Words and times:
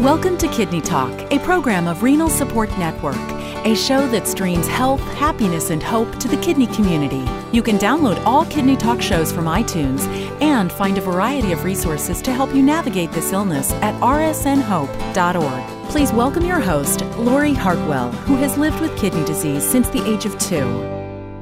Welcome 0.00 0.36
to 0.38 0.48
Kidney 0.48 0.82
Talk, 0.82 1.32
a 1.32 1.38
program 1.38 1.88
of 1.88 2.02
Renal 2.02 2.28
Support 2.28 2.68
Network, 2.78 3.16
a 3.64 3.74
show 3.74 4.06
that 4.08 4.28
streams 4.28 4.68
health, 4.68 5.00
happiness, 5.14 5.70
and 5.70 5.82
hope 5.82 6.18
to 6.18 6.28
the 6.28 6.36
kidney 6.36 6.66
community. 6.66 7.24
You 7.50 7.62
can 7.62 7.78
download 7.78 8.22
all 8.26 8.44
Kidney 8.44 8.76
Talk 8.76 9.00
shows 9.00 9.32
from 9.32 9.46
iTunes 9.46 10.06
and 10.42 10.70
find 10.70 10.98
a 10.98 11.00
variety 11.00 11.52
of 11.52 11.64
resources 11.64 12.20
to 12.22 12.30
help 12.30 12.54
you 12.54 12.62
navigate 12.62 13.10
this 13.12 13.32
illness 13.32 13.72
at 13.72 13.98
rsnhope.org. 14.02 15.90
Please 15.90 16.12
welcome 16.12 16.44
your 16.44 16.60
host, 16.60 17.00
Lori 17.16 17.54
Hartwell, 17.54 18.12
who 18.12 18.36
has 18.36 18.58
lived 18.58 18.80
with 18.82 18.94
kidney 18.98 19.24
disease 19.24 19.64
since 19.64 19.88
the 19.88 20.06
age 20.06 20.26
of 20.26 20.38
two. 20.38 20.66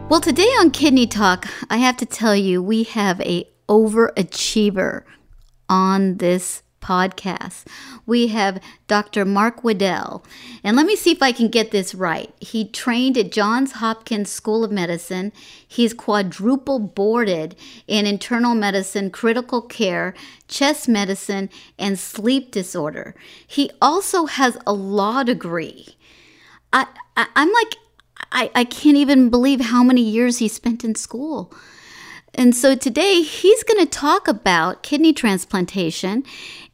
Well, 0.09 0.21
today 0.21 0.49
on 0.61 0.71
Kidney 0.71 1.09
Talk, 1.09 1.49
I 1.71 1.79
have 1.79 1.97
to 1.97 2.07
tell 2.07 2.37
you 2.37 2.63
we 2.63 2.85
have 2.85 3.21
a 3.23 3.49
overachiever 3.69 5.03
on 5.69 6.19
this 6.19 6.63
podcast. 6.85 7.65
We 8.05 8.29
have 8.29 8.63
Dr. 8.87 9.25
Mark 9.25 9.63
Wedel. 9.63 10.23
And 10.63 10.77
let 10.77 10.85
me 10.85 10.97
see 10.97 11.11
if 11.11 11.23
I 11.23 11.33
can 11.33 11.49
get 11.49 11.71
this 11.71 11.95
right. 11.95 12.33
He 12.41 12.69
trained 12.69 13.17
at 13.17 13.33
Johns 13.33 13.73
Hopkins 13.73 14.31
School 14.31 14.63
of 14.63 14.71
Medicine. 14.71 15.33
He's 15.67 15.95
quadruple 15.95 16.79
boarded 16.79 17.57
in 17.87 18.07
internal 18.07 18.55
medicine, 18.55 19.11
critical 19.11 19.63
care, 19.63 20.15
chest 20.47 20.89
medicine, 20.89 21.49
and 21.79 21.99
sleep 21.99 22.51
disorder. 22.51 23.15
He 23.47 23.71
also 23.81 24.27
has 24.27 24.59
a 24.67 24.75
law 24.75 25.23
degree. 25.23 25.97
I, 26.73 26.87
I, 27.17 27.27
am 27.35 27.51
like, 27.53 27.77
I, 28.31 28.51
I 28.55 28.65
can't 28.65 28.97
even 28.97 29.31
believe 29.31 29.61
how 29.61 29.83
many 29.83 30.03
years 30.03 30.39
he 30.39 30.49
spent 30.49 30.85
in 30.85 30.95
school. 30.95 31.55
And 32.37 32.55
so 32.55 32.75
today 32.75 33.23
he's 33.23 33.63
going 33.63 33.81
to 33.81 33.91
talk 33.91 34.27
about 34.27 34.83
kidney 34.83 35.13
transplantation 35.13 36.25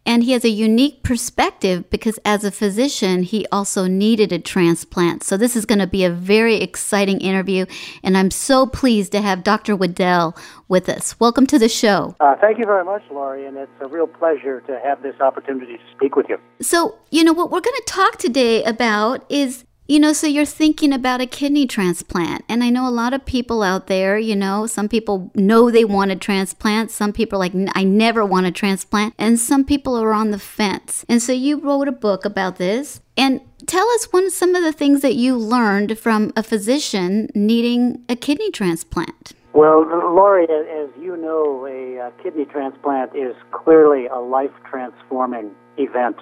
and 0.07 0.25
he 0.25 0.33
has 0.33 0.45
a 0.45 0.51
unique 0.51 1.03
perspective 1.03 1.89
because 1.91 2.19
as 2.25 2.45
a 2.45 2.51
physician, 2.51 3.23
he 3.23 3.47
also 3.53 3.87
needed 3.87 4.33
a 4.33 4.39
transplant. 4.39 5.23
So 5.23 5.37
this 5.37 5.55
is 5.55 5.67
going 5.67 5.79
to 5.79 5.87
be 5.87 6.05
a 6.05 6.11
very 6.11 6.57
exciting 6.57 7.21
interview. 7.21 7.67
And 8.03 8.17
I'm 8.17 8.31
so 8.31 8.67
pleased 8.67 9.13
to 9.13 9.21
have 9.21 9.45
Dr. 9.45 9.77
Wedel 9.77 10.37
with 10.69 10.89
us. 10.89 11.19
Welcome 11.21 11.47
to 11.49 11.59
the 11.59 11.69
show. 11.69 12.17
Uh, 12.21 12.35
thank 12.41 12.59
you 12.59 12.65
very 12.65 12.85
much, 12.85 13.03
Lori. 13.11 13.47
And 13.47 13.57
it's 13.57 13.71
a 13.81 13.87
real 13.87 14.07
pleasure 14.07 14.61
to 14.63 14.81
have 14.83 15.03
this 15.03 15.21
opportunity 15.21 15.77
to 15.77 15.83
speak 15.97 16.17
with 16.17 16.27
you. 16.29 16.39
So, 16.61 16.99
you 17.11 17.23
know, 17.23 17.33
what 17.33 17.51
we're 17.51 17.61
going 17.61 17.81
to 17.87 17.93
talk 17.93 18.17
today 18.19 18.65
about 18.65 19.25
is 19.29 19.65
you 19.91 19.99
know, 19.99 20.13
so 20.13 20.29
you're 20.29 20.45
thinking 20.45 20.93
about 20.93 21.21
a 21.21 21.27
kidney 21.27 21.67
transplant. 21.67 22.45
And 22.49 22.63
I 22.63 22.71
know 22.71 22.87
a 22.87 22.91
lot 22.91 23.13
of 23.13 23.27
people 23.27 23.61
out 23.61 23.89
there, 23.89 24.17
you 24.17 24.37
know, 24.37 24.69
some 24.69 24.89
people 24.89 25.33
know 25.35 25.69
they 25.69 25.85
want 25.85 26.13
a 26.13 26.17
transplant. 26.17 26.93
Some 26.93 27.13
people 27.13 27.39
are 27.39 27.49
like, 27.49 27.73
I 27.75 27.83
never 27.83 28.25
want 28.25 28.47
a 28.47 28.53
transplant. 28.53 29.15
And 29.19 29.37
some 29.37 29.65
people 29.65 29.97
are 29.97 30.13
on 30.13 30.31
the 30.31 30.39
fence. 30.39 31.05
And 31.09 31.21
so 31.21 31.33
you 31.33 31.59
wrote 31.59 31.89
a 31.89 31.93
book 31.93 32.25
about 32.25 32.57
this. 32.57 33.01
And 33.17 33.41
tell 33.67 33.89
us 33.89 34.13
one 34.13 34.31
some 34.31 34.55
of 34.55 34.63
the 34.63 34.73
things 34.73 35.03
that 35.03 35.17
you 35.17 35.37
learned 35.37 35.99
from 35.99 36.33
a 36.37 36.45
physician 36.45 37.29
needing 37.35 38.05
a 38.09 38.15
kidney 38.15 38.53
transplant. 38.53 39.33
Well, 39.55 39.81
Lori, 39.81 40.45
as 40.45 40.89
you 41.03 41.17
know, 41.17 41.67
a 41.67 42.13
kidney 42.23 42.45
transplant 42.45 43.17
is 43.17 43.35
clearly 43.51 44.07
a 44.07 44.21
life 44.21 44.53
transforming 44.71 45.51
event 45.79 46.19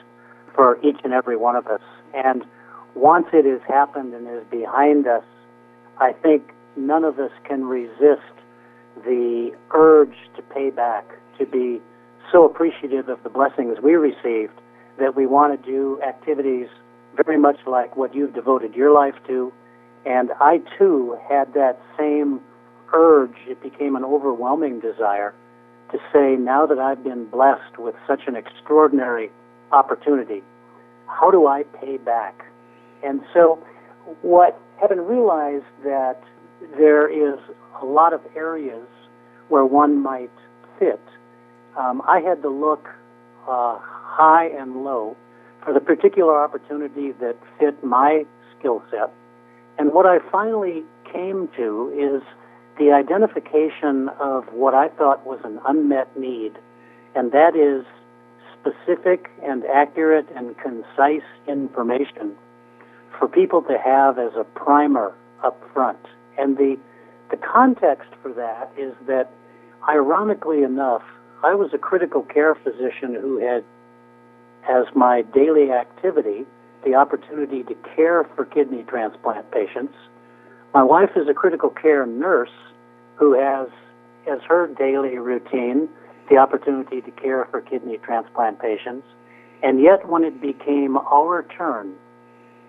for 0.54 0.80
each 0.82 0.96
and 1.04 1.12
every 1.12 1.36
one 1.36 1.54
of 1.54 1.66
us. 1.66 1.82
And 2.14 2.46
once 2.98 3.26
it 3.32 3.44
has 3.44 3.60
happened 3.68 4.12
and 4.12 4.26
is 4.28 4.44
behind 4.50 5.06
us, 5.06 5.24
I 5.98 6.12
think 6.12 6.50
none 6.76 7.04
of 7.04 7.18
us 7.18 7.30
can 7.44 7.64
resist 7.64 8.34
the 9.04 9.52
urge 9.72 10.16
to 10.36 10.42
pay 10.42 10.70
back, 10.70 11.04
to 11.38 11.46
be 11.46 11.80
so 12.32 12.44
appreciative 12.44 13.08
of 13.08 13.22
the 13.22 13.30
blessings 13.30 13.78
we 13.82 13.94
received 13.94 14.52
that 14.98 15.14
we 15.14 15.26
want 15.26 15.60
to 15.60 15.70
do 15.70 16.02
activities 16.02 16.68
very 17.14 17.38
much 17.38 17.58
like 17.66 17.96
what 17.96 18.14
you've 18.14 18.34
devoted 18.34 18.74
your 18.74 18.92
life 18.92 19.14
to. 19.28 19.52
And 20.04 20.30
I 20.40 20.60
too 20.76 21.16
had 21.28 21.54
that 21.54 21.80
same 21.96 22.40
urge. 22.92 23.36
It 23.46 23.62
became 23.62 23.94
an 23.94 24.04
overwhelming 24.04 24.80
desire 24.80 25.34
to 25.92 25.98
say, 26.12 26.34
now 26.36 26.66
that 26.66 26.78
I've 26.78 27.04
been 27.04 27.26
blessed 27.26 27.78
with 27.78 27.94
such 28.06 28.22
an 28.26 28.34
extraordinary 28.34 29.30
opportunity, 29.70 30.42
how 31.06 31.30
do 31.30 31.46
I 31.46 31.62
pay 31.62 31.96
back 31.96 32.44
and 33.02 33.20
so, 33.32 33.58
what 34.22 34.60
having 34.80 35.00
realized 35.00 35.64
that 35.84 36.22
there 36.76 37.08
is 37.08 37.38
a 37.80 37.84
lot 37.84 38.12
of 38.12 38.20
areas 38.34 38.86
where 39.48 39.64
one 39.64 40.02
might 40.02 40.30
fit, 40.78 41.00
um, 41.76 42.02
I 42.06 42.20
had 42.20 42.42
to 42.42 42.48
look 42.48 42.88
uh, 43.46 43.78
high 43.80 44.46
and 44.46 44.84
low 44.84 45.16
for 45.64 45.72
the 45.72 45.80
particular 45.80 46.42
opportunity 46.42 47.12
that 47.12 47.36
fit 47.58 47.82
my 47.84 48.24
skill 48.58 48.82
set. 48.90 49.10
And 49.78 49.92
what 49.92 50.06
I 50.06 50.18
finally 50.30 50.82
came 51.12 51.48
to 51.56 51.92
is 51.96 52.22
the 52.78 52.92
identification 52.92 54.08
of 54.20 54.52
what 54.52 54.74
I 54.74 54.88
thought 54.88 55.24
was 55.26 55.40
an 55.44 55.60
unmet 55.66 56.18
need, 56.18 56.52
and 57.14 57.32
that 57.32 57.56
is 57.56 57.84
specific 58.60 59.30
and 59.42 59.64
accurate 59.66 60.26
and 60.34 60.56
concise 60.58 61.22
information 61.46 62.36
for 63.18 63.28
people 63.28 63.62
to 63.62 63.78
have 63.78 64.18
as 64.18 64.32
a 64.36 64.44
primer 64.44 65.14
up 65.42 65.62
front. 65.72 65.98
And 66.36 66.56
the, 66.56 66.78
the 67.30 67.36
context 67.36 68.10
for 68.22 68.32
that 68.32 68.70
is 68.76 68.94
that, 69.06 69.30
ironically 69.88 70.62
enough, 70.62 71.02
I 71.42 71.54
was 71.54 71.70
a 71.72 71.78
critical 71.78 72.22
care 72.22 72.54
physician 72.54 73.14
who 73.14 73.38
had, 73.38 73.64
as 74.68 74.86
my 74.94 75.22
daily 75.22 75.70
activity, 75.70 76.44
the 76.84 76.94
opportunity 76.94 77.62
to 77.64 77.74
care 77.96 78.24
for 78.34 78.44
kidney 78.44 78.84
transplant 78.84 79.50
patients. 79.50 79.94
My 80.74 80.82
wife 80.82 81.10
is 81.16 81.28
a 81.28 81.34
critical 81.34 81.70
care 81.70 82.06
nurse 82.06 82.50
who 83.16 83.32
has, 83.34 83.68
as 84.30 84.40
her 84.48 84.66
daily 84.66 85.18
routine, 85.18 85.88
the 86.28 86.36
opportunity 86.36 87.00
to 87.00 87.10
care 87.12 87.46
for 87.50 87.60
kidney 87.60 87.98
transplant 87.98 88.60
patients. 88.60 89.06
And 89.62 89.80
yet, 89.80 90.08
when 90.08 90.24
it 90.24 90.40
became 90.40 90.96
our 90.96 91.44
turn 91.56 91.94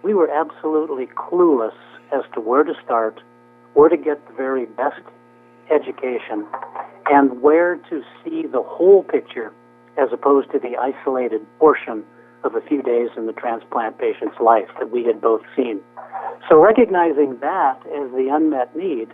we 0.04 0.14
were 0.14 0.30
absolutely 0.30 1.08
clueless 1.08 1.76
as 2.12 2.24
to 2.34 2.42
where 2.42 2.64
to 2.64 2.74
start, 2.84 3.22
where 3.74 3.90
to 3.90 3.98
get 3.98 4.26
the 4.28 4.34
very 4.34 4.66
best 4.66 5.02
education, 5.70 6.46
and 7.10 7.42
where 7.42 7.76
to 7.90 8.04
see 8.24 8.46
the 8.48 8.62
whole 8.62 9.04
picture 9.04 9.54
as 9.98 10.10
opposed 10.12 10.52
to 10.52 10.60
the 10.60 10.78
isolated 10.78 11.46
portion 11.60 12.04
of 12.44 12.56
a 12.56 12.62
few 12.62 12.82
days 12.82 13.10
in 13.18 13.26
the 13.26 13.34
transplant 13.34 13.98
patient's 13.98 14.40
life 14.40 14.70
that 14.80 14.90
we 14.92 15.04
had 15.04 15.20
both 15.22 15.42
seen. 15.56 15.82
So, 16.48 16.58
recognizing 16.58 17.38
that 17.40 17.78
as 17.88 18.12
the 18.12 18.30
unmet 18.31 18.76
need, 18.76 19.10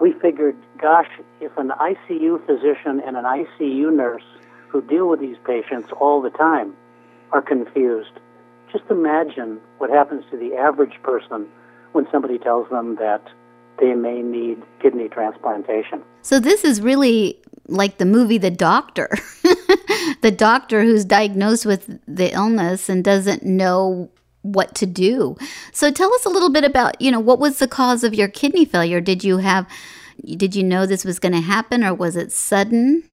we 0.00 0.12
figured, 0.12 0.56
gosh, 0.78 1.08
if 1.40 1.56
an 1.56 1.70
ICU 1.70 2.44
physician 2.44 3.00
and 3.00 3.16
an 3.16 3.24
ICU 3.24 3.94
nurse 3.94 4.24
who 4.68 4.82
deal 4.82 5.08
with 5.08 5.20
these 5.20 5.38
patients 5.46 5.88
all 5.98 6.20
the 6.20 6.30
time 6.30 6.74
are 7.32 7.40
confused, 7.40 8.12
just 8.76 8.90
imagine 8.90 9.60
what 9.78 9.90
happens 9.90 10.24
to 10.30 10.36
the 10.36 10.54
average 10.56 11.00
person 11.02 11.46
when 11.92 12.06
somebody 12.10 12.38
tells 12.38 12.68
them 12.70 12.96
that 12.96 13.22
they 13.78 13.94
may 13.94 14.22
need 14.22 14.62
kidney 14.80 15.08
transplantation. 15.08 16.02
So, 16.22 16.40
this 16.40 16.64
is 16.64 16.80
really 16.80 17.40
like 17.68 17.98
the 17.98 18.04
movie 18.04 18.38
The 18.38 18.50
Doctor. 18.50 19.08
the 20.22 20.30
doctor 20.30 20.82
who's 20.82 21.04
diagnosed 21.04 21.66
with 21.66 22.00
the 22.06 22.32
illness 22.32 22.88
and 22.88 23.04
doesn't 23.04 23.42
know 23.42 24.10
what 24.42 24.74
to 24.76 24.86
do. 24.86 25.36
So 25.72 25.90
tell 25.90 26.12
us 26.14 26.24
a 26.24 26.28
little 26.28 26.50
bit 26.50 26.64
about, 26.64 27.00
you 27.00 27.10
know, 27.10 27.20
what 27.20 27.38
was 27.38 27.58
the 27.58 27.68
cause 27.68 28.04
of 28.04 28.14
your 28.14 28.28
kidney 28.28 28.64
failure? 28.64 29.00
Did 29.00 29.24
you 29.24 29.38
have 29.38 29.68
did 30.24 30.54
you 30.54 30.64
know 30.64 30.86
this 30.86 31.04
was 31.04 31.18
going 31.18 31.34
to 31.34 31.40
happen 31.40 31.84
or 31.84 31.92
was 31.92 32.16
it 32.16 32.32
sudden? 32.32 33.04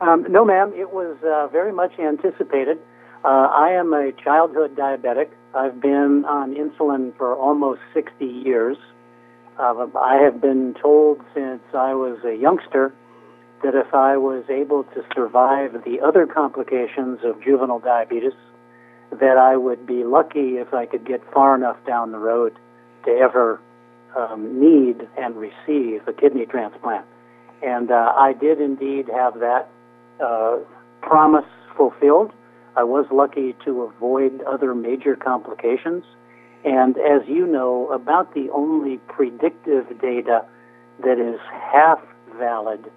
Um, 0.00 0.26
no, 0.28 0.44
ma'am. 0.44 0.72
It 0.74 0.92
was 0.92 1.16
uh, 1.24 1.46
very 1.52 1.72
much 1.72 1.92
anticipated. 1.98 2.78
Uh, 3.24 3.48
I 3.50 3.70
am 3.70 3.94
a 3.94 4.12
childhood 4.12 4.76
diabetic. 4.76 5.30
I've 5.54 5.80
been 5.80 6.26
on 6.26 6.54
insulin 6.54 7.16
for 7.16 7.34
almost 7.34 7.80
60 7.94 8.22
years. 8.22 8.76
Uh, 9.58 9.86
I 9.98 10.16
have 10.16 10.42
been 10.42 10.74
told 10.74 11.22
since 11.32 11.62
I 11.72 11.94
was 11.94 12.18
a 12.22 12.34
youngster 12.34 12.92
that 13.62 13.74
if 13.74 13.94
I 13.94 14.18
was 14.18 14.44
able 14.50 14.84
to 14.84 15.02
survive 15.14 15.72
the 15.86 16.00
other 16.02 16.26
complications 16.26 17.20
of 17.24 17.42
juvenile 17.42 17.78
diabetes, 17.78 18.34
that 19.10 19.38
I 19.38 19.56
would 19.56 19.86
be 19.86 20.04
lucky 20.04 20.58
if 20.58 20.74
I 20.74 20.84
could 20.84 21.06
get 21.06 21.22
far 21.32 21.54
enough 21.54 21.78
down 21.86 22.12
the 22.12 22.18
road 22.18 22.54
to 23.06 23.10
ever 23.10 23.58
um, 24.14 24.60
need 24.60 25.08
and 25.16 25.34
receive 25.36 26.06
a 26.06 26.12
kidney 26.12 26.44
transplant. 26.44 27.06
And 27.62 27.90
uh, 27.90 28.12
I 28.14 28.34
did 28.34 28.60
indeed 28.60 29.08
have 29.08 29.40
that 29.40 29.70
uh, 30.22 30.58
promise 31.00 31.48
fulfilled. 31.74 32.30
I 32.76 32.84
was 32.84 33.06
lucky 33.10 33.54
to 33.64 33.82
avoid 33.82 34.42
other 34.42 34.74
major 34.74 35.16
complications. 35.16 36.04
And 36.64 36.96
as 36.96 37.26
you 37.28 37.46
know, 37.46 37.88
about 37.92 38.34
the 38.34 38.50
only 38.50 38.98
predictive 39.08 39.86
data 40.00 40.44
that 41.02 41.18
is 41.18 41.38
half 41.50 42.00
valid 42.38 42.90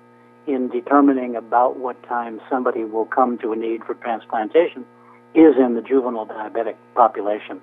in 0.48 0.70
determining 0.70 1.36
about 1.36 1.78
what 1.78 2.02
time 2.04 2.40
somebody 2.50 2.86
will 2.86 3.06
come 3.06 3.38
to 3.40 3.52
a 3.52 3.56
need 3.56 3.84
for 3.84 3.94
transplantation 3.96 4.86
is 5.36 5.56
in 5.58 5.76
the 5.76 5.82
juvenile 5.82 6.26
diabetic 6.26 6.76
population. 6.96 7.62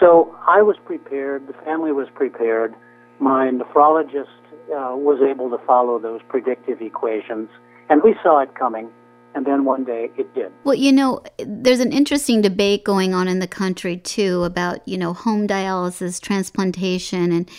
So 0.00 0.34
I 0.48 0.62
was 0.62 0.76
prepared, 0.84 1.46
the 1.46 1.52
family 1.64 1.92
was 1.92 2.08
prepared, 2.14 2.74
my 3.20 3.48
nephrologist 3.50 4.26
uh, 4.70 4.96
was 4.96 5.20
able 5.22 5.50
to 5.50 5.58
follow 5.64 5.98
those 5.98 6.20
predictive 6.28 6.80
equations, 6.80 7.48
and 7.88 8.02
we 8.02 8.16
saw 8.22 8.40
it 8.40 8.54
coming. 8.54 8.90
And 9.34 9.44
then 9.46 9.64
one 9.64 9.84
day 9.84 10.10
it 10.16 10.32
did. 10.34 10.52
Well, 10.62 10.74
you 10.74 10.92
know, 10.92 11.22
there's 11.38 11.80
an 11.80 11.92
interesting 11.92 12.40
debate 12.40 12.84
going 12.84 13.14
on 13.14 13.28
in 13.28 13.40
the 13.40 13.48
country 13.48 13.96
too 13.96 14.44
about, 14.44 14.86
you 14.86 14.96
know, 14.96 15.12
home 15.12 15.48
dialysis, 15.48 16.20
transplantation, 16.20 17.32
and, 17.32 17.50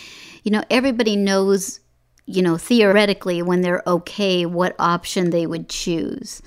you 0.42 0.50
know, 0.50 0.64
everybody 0.70 1.16
knows, 1.16 1.80
you 2.24 2.42
know, 2.42 2.56
theoretically 2.56 3.42
when 3.42 3.60
they're 3.60 3.82
okay 3.86 4.46
what 4.46 4.74
option 4.78 5.30
they 5.30 5.46
would 5.46 5.68
choose. 5.68 6.40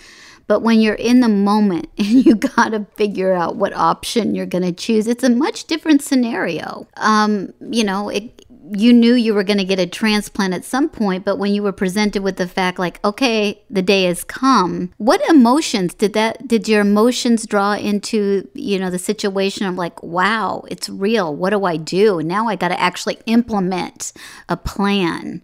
But 0.50 0.64
when 0.64 0.82
you're 0.82 0.96
in 0.96 1.20
the 1.20 1.30
moment 1.30 1.90
and 1.98 2.26
you 2.26 2.36
got 2.36 2.70
to 2.70 2.86
figure 2.96 3.34
out 3.34 3.56
what 3.56 3.72
option 3.74 4.34
you're 4.34 4.48
going 4.48 4.64
to 4.64 4.74
choose, 4.74 5.08
it's 5.08 5.24
a 5.24 5.30
much 5.30 5.66
different 5.66 6.02
scenario. 6.02 6.88
Um, 6.98 7.54
you 7.70 7.84
know, 7.84 8.10
it, 8.10 8.39
you 8.76 8.94
knew 8.94 9.14
you 9.14 9.34
were 9.34 9.44
going 9.44 9.58
to 9.58 9.66
get 9.66 9.80
a 9.80 9.88
transplant 9.88 10.54
at 10.54 10.66
some 10.66 10.90
point, 10.90 11.26
but 11.26 11.38
when 11.38 11.54
you 11.54 11.64
were 11.64 11.72
presented 11.72 12.24
with 12.24 12.38
the 12.38 12.48
fact, 12.48 12.80
like, 12.80 13.04
okay, 13.04 13.62
the 13.70 13.82
day 13.82 14.04
has 14.04 14.24
come, 14.24 14.94
what 14.98 15.28
emotions 15.30 15.94
did 15.94 16.14
that, 16.14 16.48
did 16.48 16.68
your 16.68 16.82
emotions 16.82 17.46
draw 17.46 17.74
into, 17.74 18.48
you 18.54 18.80
know, 18.80 18.90
the 18.90 19.00
situation 19.00 19.66
of 19.66 19.76
like, 19.76 20.02
wow, 20.04 20.64
it's 20.70 20.90
real. 20.90 21.36
What 21.36 21.52
do 21.52 21.66
I 21.66 21.78
do? 21.78 22.22
Now 22.22 22.48
I 22.48 22.56
got 22.56 22.70
to 22.70 22.80
actually 22.80 23.18
implement 23.26 24.14
a 24.48 24.58
plan. 24.58 25.42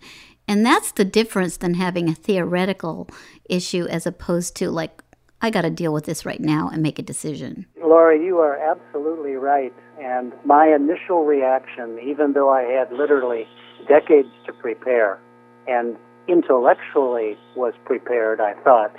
And 0.48 0.66
that's 0.66 0.92
the 0.92 1.06
difference 1.06 1.57
than 1.57 1.74
having 1.74 2.07
a 2.07 2.16
theoretical 2.16 3.10
issue 3.50 3.86
as 3.86 4.06
opposed 4.06 4.56
to 4.57 4.69
like, 4.69 5.04
I 5.41 5.49
got 5.49 5.61
to 5.61 5.69
deal 5.69 5.93
with 5.93 6.05
this 6.05 6.25
right 6.25 6.39
now 6.39 6.69
and 6.71 6.81
make 6.81 6.97
a 6.97 7.03
decision. 7.03 7.65
Laura, 7.81 8.17
you 8.17 8.39
are 8.39 8.57
absolutely 8.57 9.33
right. 9.33 9.73
And 10.01 10.33
my 10.43 10.67
initial 10.73 11.23
reaction, 11.23 11.99
even 11.99 12.33
though 12.33 12.49
I 12.49 12.63
had 12.63 12.91
literally 12.91 13.47
decades 13.87 14.29
to 14.45 14.53
prepare 14.53 15.19
and 15.67 15.95
intellectually 16.27 17.37
was 17.55 17.73
prepared, 17.85 18.41
I 18.41 18.53
thought, 18.63 18.95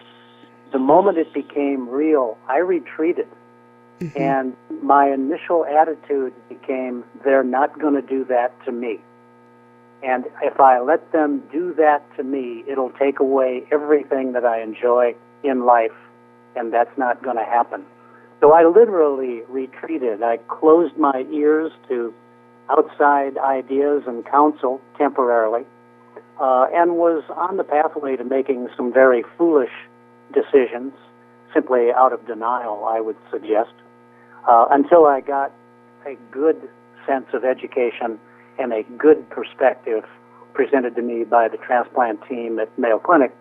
the 0.73 0.79
moment 0.79 1.19
it 1.19 1.33
became 1.33 1.89
real, 1.89 2.37
I 2.49 2.59
retreated. 2.59 3.29
Mm-hmm. 4.01 4.21
And 4.21 4.57
my 4.83 5.11
initial 5.11 5.65
attitude 5.65 6.35
became, 6.49 7.05
they're 7.25 7.45
not 7.45 7.79
going 7.81 7.95
to 7.95 8.03
do 8.03 8.25
that 8.27 8.53
to 8.67 8.73
me. 8.73 9.01
And 10.03 10.27
if 10.43 10.61
I 10.61 10.81
let 10.81 11.13
them 11.13 11.43
do 11.51 11.73
that 11.75 12.03
to 12.17 12.23
me, 12.23 12.63
it'll 12.69 12.91
take 12.91 13.19
away 13.19 13.67
everything 13.73 14.33
that 14.33 14.45
I 14.45 14.61
enjoy 14.61 15.15
in 15.43 15.65
life, 15.65 15.93
and 16.57 16.73
that's 16.73 16.97
not 16.99 17.23
going 17.23 17.37
to 17.37 17.45
happen. 17.45 17.85
So 18.41 18.53
I 18.53 18.65
literally 18.65 19.43
retreated. 19.49 20.23
I 20.23 20.39
closed 20.49 20.97
my 20.97 21.25
ears 21.31 21.73
to 21.89 22.13
outside 22.69 23.39
ideas 23.39 24.03
and 24.07 24.25
counsel 24.27 24.81
temporarily, 24.99 25.65
uh, 26.41 26.67
and 26.73 26.97
was 26.97 27.23
on 27.31 27.57
the 27.57 27.65
pathway 27.65 28.17
to 28.17 28.25
making 28.25 28.69
some 28.77 28.93
very 28.93 29.25
foolish 29.39 29.71
decisions, 30.35 30.93
simply 31.55 31.93
out 31.93 32.13
of 32.13 32.27
denial, 32.27 32.85
I 32.85 33.01
would 33.01 33.17
suggest, 33.31 33.73
uh, 34.49 34.67
until 34.71 35.07
I 35.07 35.21
got 35.21 35.53
a 36.05 36.17
good 36.31 36.69
sense 37.07 37.27
of 37.33 37.45
education 37.45 38.19
and 38.59 38.73
a 38.73 38.83
good 38.99 39.29
perspective 39.31 40.05
presented 40.53 40.97
to 40.97 41.03
me 41.03 41.25
by 41.25 41.49
the 41.49 41.57
transplant 41.59 42.21
team 42.29 42.59
at 42.59 42.77
Mayo 42.79 42.99
Clinic 42.99 43.33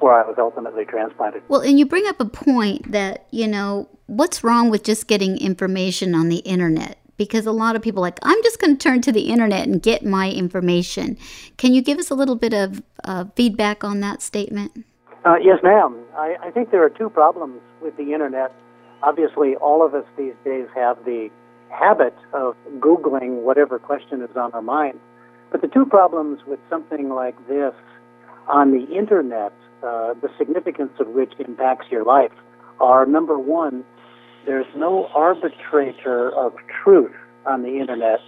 where 0.00 0.14
I 0.14 0.26
was 0.26 0.36
ultimately 0.38 0.84
transplanted. 0.84 1.42
Well, 1.48 1.60
and 1.60 1.78
you 1.78 1.86
bring 1.86 2.06
up 2.06 2.20
a 2.20 2.24
point 2.24 2.90
that, 2.92 3.26
you 3.30 3.46
know, 3.46 3.88
what's 4.06 4.42
wrong 4.42 4.70
with 4.70 4.82
just 4.82 5.06
getting 5.06 5.38
information 5.38 6.14
on 6.14 6.28
the 6.28 6.38
internet? 6.38 6.98
Because 7.16 7.44
a 7.46 7.52
lot 7.52 7.76
of 7.76 7.82
people 7.82 8.00
like, 8.00 8.18
I'm 8.22 8.42
just 8.42 8.58
going 8.60 8.76
to 8.76 8.82
turn 8.82 9.02
to 9.02 9.12
the 9.12 9.28
internet 9.28 9.66
and 9.66 9.82
get 9.82 10.04
my 10.04 10.30
information. 10.30 11.18
Can 11.58 11.74
you 11.74 11.82
give 11.82 11.98
us 11.98 12.10
a 12.10 12.14
little 12.14 12.36
bit 12.36 12.54
of 12.54 12.82
uh, 13.04 13.26
feedback 13.36 13.84
on 13.84 14.00
that 14.00 14.22
statement? 14.22 14.84
Uh, 15.24 15.36
yes, 15.36 15.58
ma'am. 15.62 15.98
I, 16.16 16.36
I 16.42 16.50
think 16.50 16.70
there 16.70 16.82
are 16.82 16.90
two 16.90 17.10
problems 17.10 17.60
with 17.82 17.94
the 17.98 18.14
internet. 18.14 18.54
Obviously, 19.02 19.54
all 19.56 19.84
of 19.84 19.94
us 19.94 20.04
these 20.16 20.32
days 20.44 20.66
have 20.74 21.04
the 21.04 21.30
habit 21.68 22.14
of 22.32 22.56
Googling 22.78 23.42
whatever 23.42 23.78
question 23.78 24.22
is 24.22 24.34
on 24.36 24.52
our 24.52 24.62
mind. 24.62 24.98
But 25.52 25.60
the 25.60 25.68
two 25.68 25.84
problems 25.84 26.40
with 26.46 26.58
something 26.70 27.10
like 27.10 27.36
this 27.48 27.74
on 28.48 28.72
the 28.72 28.84
internet 28.96 29.52
uh, 29.82 30.14
the 30.20 30.28
significance 30.38 30.92
of 30.98 31.08
which 31.08 31.32
impacts 31.38 31.86
your 31.90 32.04
life 32.04 32.32
are 32.80 33.06
number 33.06 33.38
one, 33.38 33.84
there's 34.46 34.66
no 34.76 35.06
arbitrator 35.14 36.30
of 36.30 36.54
truth 36.82 37.14
on 37.46 37.62
the 37.62 37.78
internet. 37.78 38.20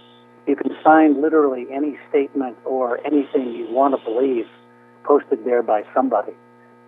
You 0.47 0.55
can 0.55 0.75
find 0.83 1.21
literally 1.21 1.65
any 1.71 1.97
statement 2.09 2.57
or 2.65 2.99
anything 3.05 3.53
you 3.53 3.67
want 3.69 3.97
to 3.97 4.03
believe 4.03 4.45
posted 5.03 5.45
there 5.45 5.63
by 5.63 5.83
somebody. 5.93 6.33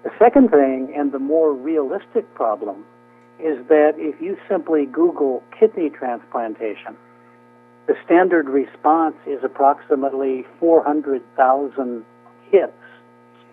The 0.03 0.11
second 0.19 0.49
thing, 0.51 0.93
and 0.95 1.11
the 1.11 1.19
more 1.19 1.53
realistic 1.53 2.31
problem, 2.35 2.85
is 3.39 3.57
that 3.67 3.93
if 3.97 4.21
you 4.21 4.37
simply 4.47 4.85
Google 4.85 5.43
kidney 5.59 5.89
transplantation, 5.89 6.95
the 7.87 7.95
standard 8.05 8.47
response 8.47 9.15
is 9.25 9.43
approximately 9.43 10.45
400,000 10.59 12.05
hits 12.49 12.73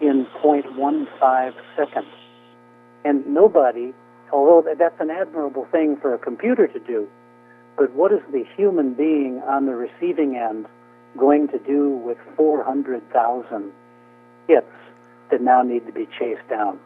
in 0.02 0.26
0.15 0.42 1.54
seconds. 1.76 2.14
And 3.04 3.26
nobody, 3.26 3.94
although 4.32 4.74
that's 4.76 5.00
an 5.00 5.10
admirable 5.10 5.66
thing 5.70 5.96
for 6.00 6.12
a 6.12 6.18
computer 6.18 6.66
to 6.66 6.78
do, 6.80 7.08
but 7.76 7.92
what 7.92 8.12
is 8.12 8.20
the 8.32 8.44
human 8.56 8.94
being 8.94 9.40
on 9.46 9.66
the 9.66 9.74
receiving 9.74 10.36
end 10.36 10.66
going 11.16 11.48
to 11.48 11.58
do 11.58 11.90
with 11.90 12.18
400,000 12.36 13.72
hits 14.48 14.66
that 15.30 15.40
now 15.40 15.62
need 15.62 15.86
to 15.86 15.92
be 15.92 16.06
chased 16.18 16.46
down? 16.50 16.78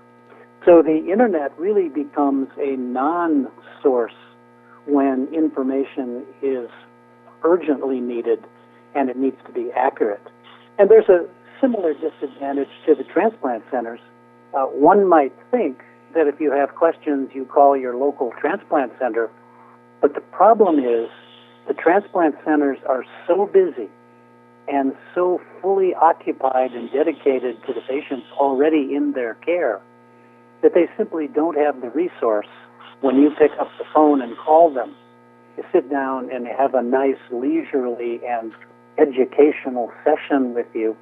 So 0.65 0.83
the 0.83 1.11
internet 1.11 1.59
really 1.59 1.89
becomes 1.89 2.49
a 2.59 2.77
non 2.77 3.49
source 3.83 4.15
when 4.87 5.29
information 5.33 6.25
is 6.43 6.69
urgently 7.45 8.01
needed 8.01 8.45
and 8.95 9.11
it 9.11 9.17
needs 9.17 9.37
to 9.47 9.53
be 9.53 9.71
accurate. 9.73 10.23
And 10.79 10.91
there's 10.91 11.09
a 11.09 11.27
similar 11.61 11.95
disadvantage 11.95 12.69
to 12.87 12.95
the 12.95 13.05
transplant 13.05 13.65
centers. 13.71 14.01
Uh, 14.55 14.65
one 14.65 15.07
might 15.07 15.33
think 15.51 15.83
that 16.15 16.27
if 16.27 16.41
you 16.41 16.51
have 16.51 16.75
questions, 16.75 17.31
you 17.35 17.45
call 17.45 17.77
your 17.77 17.97
local 17.97 18.33
transplant 18.41 18.93
center. 18.99 19.31
But 20.01 20.15
the 20.15 20.21
problem 20.21 20.79
is 20.79 21.09
the 21.69 21.75
transplant 21.75 22.37
centers 22.45 22.79
are 22.89 23.05
so 23.27 23.47
busy 23.47 23.89
and 24.69 24.95
so 25.15 25.41
fully 25.61 25.95
occupied 25.95 26.73
and 26.73 26.91
dedicated 26.91 27.63
to 27.67 27.73
the 27.73 27.81
patients 27.83 28.27
already 28.33 28.95
in 28.95 29.13
their 29.13 29.35
care 29.35 29.81
that 30.63 30.75
they 30.75 30.89
simply 30.97 31.29
don't 31.29 31.57
have 31.57 31.81
the 31.81 31.91
resource 31.91 32.49
when 33.01 33.17
you 33.17 33.31
pick 33.39 33.53
up 33.61 33.69
the 33.79 33.85
phone 33.95 34.23
and 34.23 34.37
call 34.37 34.73
them 34.73 34.95
to 35.57 35.63
sit 35.73 35.89
down 35.91 36.31
and 36.31 36.47
have 36.47 36.75
a 36.75 36.83
nice 36.83 37.19
leisurely 37.31 38.21
and 38.27 38.53
educational 38.99 39.93
session 40.05 40.55
with 40.55 40.67
you 40.75 40.97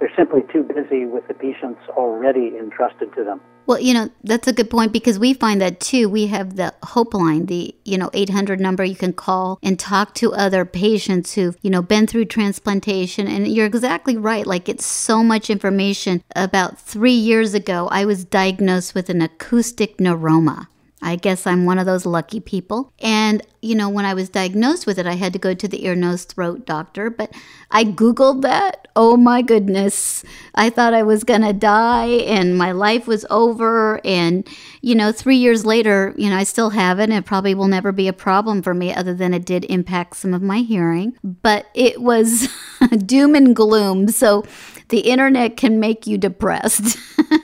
they're 0.00 0.12
simply 0.16 0.40
too 0.50 0.62
busy 0.62 1.04
with 1.04 1.28
the 1.28 1.34
patients 1.34 1.80
already 1.90 2.56
entrusted 2.58 3.14
to 3.14 3.22
them. 3.22 3.40
Well, 3.66 3.78
you 3.78 3.92
know, 3.92 4.10
that's 4.24 4.48
a 4.48 4.52
good 4.52 4.70
point 4.70 4.92
because 4.92 5.18
we 5.18 5.34
find 5.34 5.60
that 5.60 5.78
too. 5.78 6.08
We 6.08 6.26
have 6.28 6.56
the 6.56 6.74
Hope 6.82 7.14
Line, 7.14 7.46
the, 7.46 7.74
you 7.84 7.98
know, 7.98 8.10
800 8.14 8.58
number 8.58 8.82
you 8.82 8.96
can 8.96 9.12
call 9.12 9.58
and 9.62 9.78
talk 9.78 10.14
to 10.14 10.32
other 10.32 10.64
patients 10.64 11.34
who've, 11.34 11.56
you 11.62 11.70
know, 11.70 11.82
been 11.82 12.06
through 12.06 12.24
transplantation. 12.24 13.28
And 13.28 13.46
you're 13.46 13.66
exactly 13.66 14.16
right. 14.16 14.46
Like, 14.46 14.68
it's 14.68 14.86
so 14.86 15.22
much 15.22 15.50
information. 15.50 16.24
About 16.34 16.80
three 16.80 17.12
years 17.12 17.54
ago, 17.54 17.88
I 17.92 18.06
was 18.06 18.24
diagnosed 18.24 18.94
with 18.94 19.10
an 19.10 19.20
acoustic 19.20 19.98
neuroma. 19.98 20.66
I 21.02 21.16
guess 21.16 21.46
I'm 21.46 21.64
one 21.64 21.78
of 21.78 21.86
those 21.86 22.04
lucky 22.04 22.40
people. 22.40 22.92
And, 23.00 23.42
you 23.62 23.74
know, 23.74 23.88
when 23.88 24.04
I 24.04 24.12
was 24.12 24.28
diagnosed 24.28 24.86
with 24.86 24.98
it, 24.98 25.06
I 25.06 25.14
had 25.14 25.32
to 25.32 25.38
go 25.38 25.54
to 25.54 25.68
the 25.68 25.84
ear, 25.86 25.94
nose, 25.94 26.24
throat 26.24 26.66
doctor. 26.66 27.08
But 27.08 27.32
I 27.70 27.84
Googled 27.84 28.42
that. 28.42 28.88
Oh 28.96 29.16
my 29.16 29.40
goodness. 29.40 30.24
I 30.54 30.68
thought 30.68 30.92
I 30.92 31.02
was 31.02 31.24
going 31.24 31.40
to 31.40 31.54
die 31.54 32.06
and 32.06 32.58
my 32.58 32.72
life 32.72 33.06
was 33.06 33.24
over. 33.30 34.04
And, 34.04 34.46
you 34.82 34.94
know, 34.94 35.10
three 35.10 35.36
years 35.36 35.64
later, 35.64 36.14
you 36.18 36.28
know, 36.28 36.36
I 36.36 36.44
still 36.44 36.70
have 36.70 36.98
it. 36.98 37.04
And 37.04 37.14
it 37.14 37.24
probably 37.24 37.54
will 37.54 37.68
never 37.68 37.92
be 37.92 38.08
a 38.08 38.12
problem 38.12 38.60
for 38.60 38.74
me, 38.74 38.92
other 38.92 39.14
than 39.14 39.32
it 39.32 39.46
did 39.46 39.64
impact 39.66 40.16
some 40.16 40.34
of 40.34 40.42
my 40.42 40.58
hearing. 40.58 41.16
But 41.24 41.66
it 41.74 42.02
was 42.02 42.48
doom 43.06 43.34
and 43.34 43.56
gloom. 43.56 44.08
So 44.08 44.44
the 44.88 45.00
internet 45.00 45.56
can 45.56 45.80
make 45.80 46.06
you 46.06 46.18
depressed. 46.18 46.98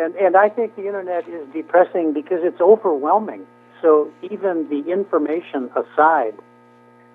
And, 0.00 0.14
and 0.16 0.36
I 0.36 0.48
think 0.48 0.76
the 0.76 0.86
internet 0.86 1.28
is 1.28 1.46
depressing 1.52 2.14
because 2.14 2.38
it's 2.42 2.60
overwhelming. 2.60 3.46
So 3.82 4.10
even 4.22 4.68
the 4.68 4.90
information 4.90 5.70
aside, 5.76 6.34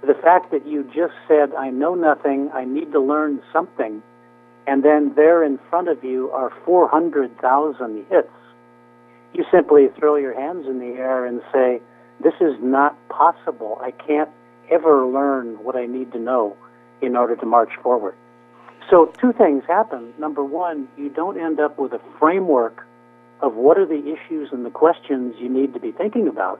the 0.05 0.13
fact 0.13 0.51
that 0.51 0.67
you 0.67 0.83
just 0.83 1.13
said, 1.27 1.53
I 1.55 1.71
know 1.71 1.95
nothing, 1.95 2.51
I 2.53 2.63
need 2.65 2.91
to 2.91 2.99
learn 2.99 3.41
something, 3.51 4.03
and 4.67 4.83
then 4.83 5.13
there 5.15 5.43
in 5.43 5.59
front 5.69 5.89
of 5.89 6.03
you 6.03 6.29
are 6.31 6.51
400,000 6.63 8.05
hits, 8.09 8.27
you 9.33 9.45
simply 9.51 9.87
throw 9.97 10.15
your 10.15 10.33
hands 10.33 10.65
in 10.67 10.79
the 10.79 10.97
air 10.97 11.25
and 11.25 11.41
say, 11.51 11.81
this 12.23 12.33
is 12.39 12.55
not 12.61 12.95
possible. 13.09 13.79
I 13.81 13.91
can't 13.91 14.29
ever 14.71 15.05
learn 15.05 15.63
what 15.63 15.75
I 15.75 15.85
need 15.85 16.11
to 16.13 16.19
know 16.19 16.55
in 17.01 17.15
order 17.15 17.35
to 17.35 17.45
march 17.45 17.71
forward. 17.83 18.15
So, 18.89 19.11
two 19.19 19.33
things 19.33 19.63
happen. 19.67 20.13
Number 20.19 20.43
one, 20.43 20.87
you 20.97 21.09
don't 21.09 21.39
end 21.39 21.59
up 21.59 21.79
with 21.79 21.93
a 21.93 22.01
framework 22.19 22.85
of 23.41 23.55
what 23.55 23.77
are 23.77 23.85
the 23.85 24.15
issues 24.15 24.49
and 24.51 24.65
the 24.65 24.69
questions 24.69 25.35
you 25.39 25.49
need 25.49 25.73
to 25.73 25.79
be 25.79 25.91
thinking 25.91 26.27
about. 26.27 26.59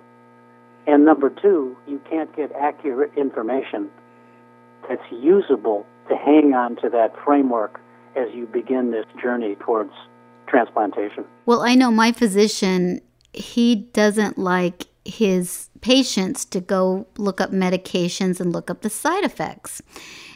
And 0.88 1.06
number 1.06 1.30
two, 1.30 1.76
you 1.88 2.02
can't 2.10 2.36
get 2.36 2.52
accurate 2.54 3.12
information 3.18 3.90
that's 4.88 5.02
usable 5.12 5.86
to 6.10 6.16
hang 6.16 6.54
on 6.54 6.76
to 6.78 6.90
that 6.90 7.16
framework 7.24 7.80
as 8.16 8.28
you 8.34 8.46
begin 8.46 8.92
this 8.92 9.06
journey 9.22 9.56
towards 9.56 9.92
transplantation. 10.48 11.26
Well, 11.46 11.62
I 11.62 11.76
know 11.76 11.92
my 11.92 12.12
physician, 12.12 13.02
he 13.34 13.76
doesn't 13.76 14.38
like 14.38 14.86
his 15.04 15.70
patients 15.82 16.46
to 16.46 16.60
go 16.60 17.08
look 17.18 17.42
up 17.42 17.52
medications 17.52 18.40
and 18.40 18.52
look 18.52 18.70
up 18.70 18.82
the 18.82 18.90
side 18.90 19.24
effects. 19.24 19.82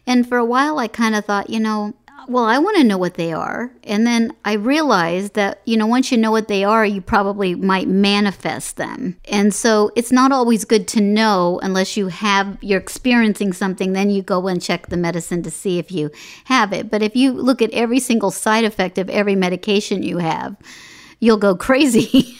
And 0.09 0.27
for 0.27 0.39
a 0.39 0.45
while, 0.45 0.79
I 0.79 0.87
kind 0.87 1.13
of 1.13 1.23
thought, 1.23 1.51
you 1.51 1.59
know, 1.59 1.93
well, 2.27 2.45
I 2.45 2.57
want 2.57 2.77
to 2.77 2.83
know 2.83 2.97
what 2.97 3.13
they 3.13 3.31
are. 3.31 3.71
And 3.83 4.07
then 4.07 4.33
I 4.43 4.53
realized 4.53 5.35
that, 5.35 5.61
you 5.65 5.77
know, 5.77 5.85
once 5.85 6.11
you 6.11 6.17
know 6.17 6.31
what 6.31 6.47
they 6.47 6.63
are, 6.63 6.83
you 6.83 6.99
probably 6.99 7.53
might 7.53 7.87
manifest 7.87 8.77
them. 8.77 9.17
And 9.25 9.53
so 9.53 9.91
it's 9.95 10.11
not 10.11 10.31
always 10.31 10.65
good 10.65 10.87
to 10.89 11.01
know 11.01 11.59
unless 11.61 11.95
you 11.95 12.07
have, 12.07 12.57
you're 12.61 12.79
experiencing 12.79 13.53
something, 13.53 13.93
then 13.93 14.09
you 14.09 14.23
go 14.23 14.47
and 14.47 14.59
check 14.59 14.87
the 14.87 14.97
medicine 14.97 15.43
to 15.43 15.51
see 15.51 15.77
if 15.77 15.91
you 15.91 16.09
have 16.45 16.73
it. 16.73 16.89
But 16.89 17.03
if 17.03 17.15
you 17.15 17.31
look 17.31 17.61
at 17.61 17.71
every 17.71 17.99
single 17.99 18.31
side 18.31 18.65
effect 18.65 18.97
of 18.97 19.11
every 19.11 19.35
medication 19.35 20.01
you 20.01 20.17
have, 20.17 20.55
you'll 21.19 21.37
go 21.37 21.55
crazy. 21.67 22.35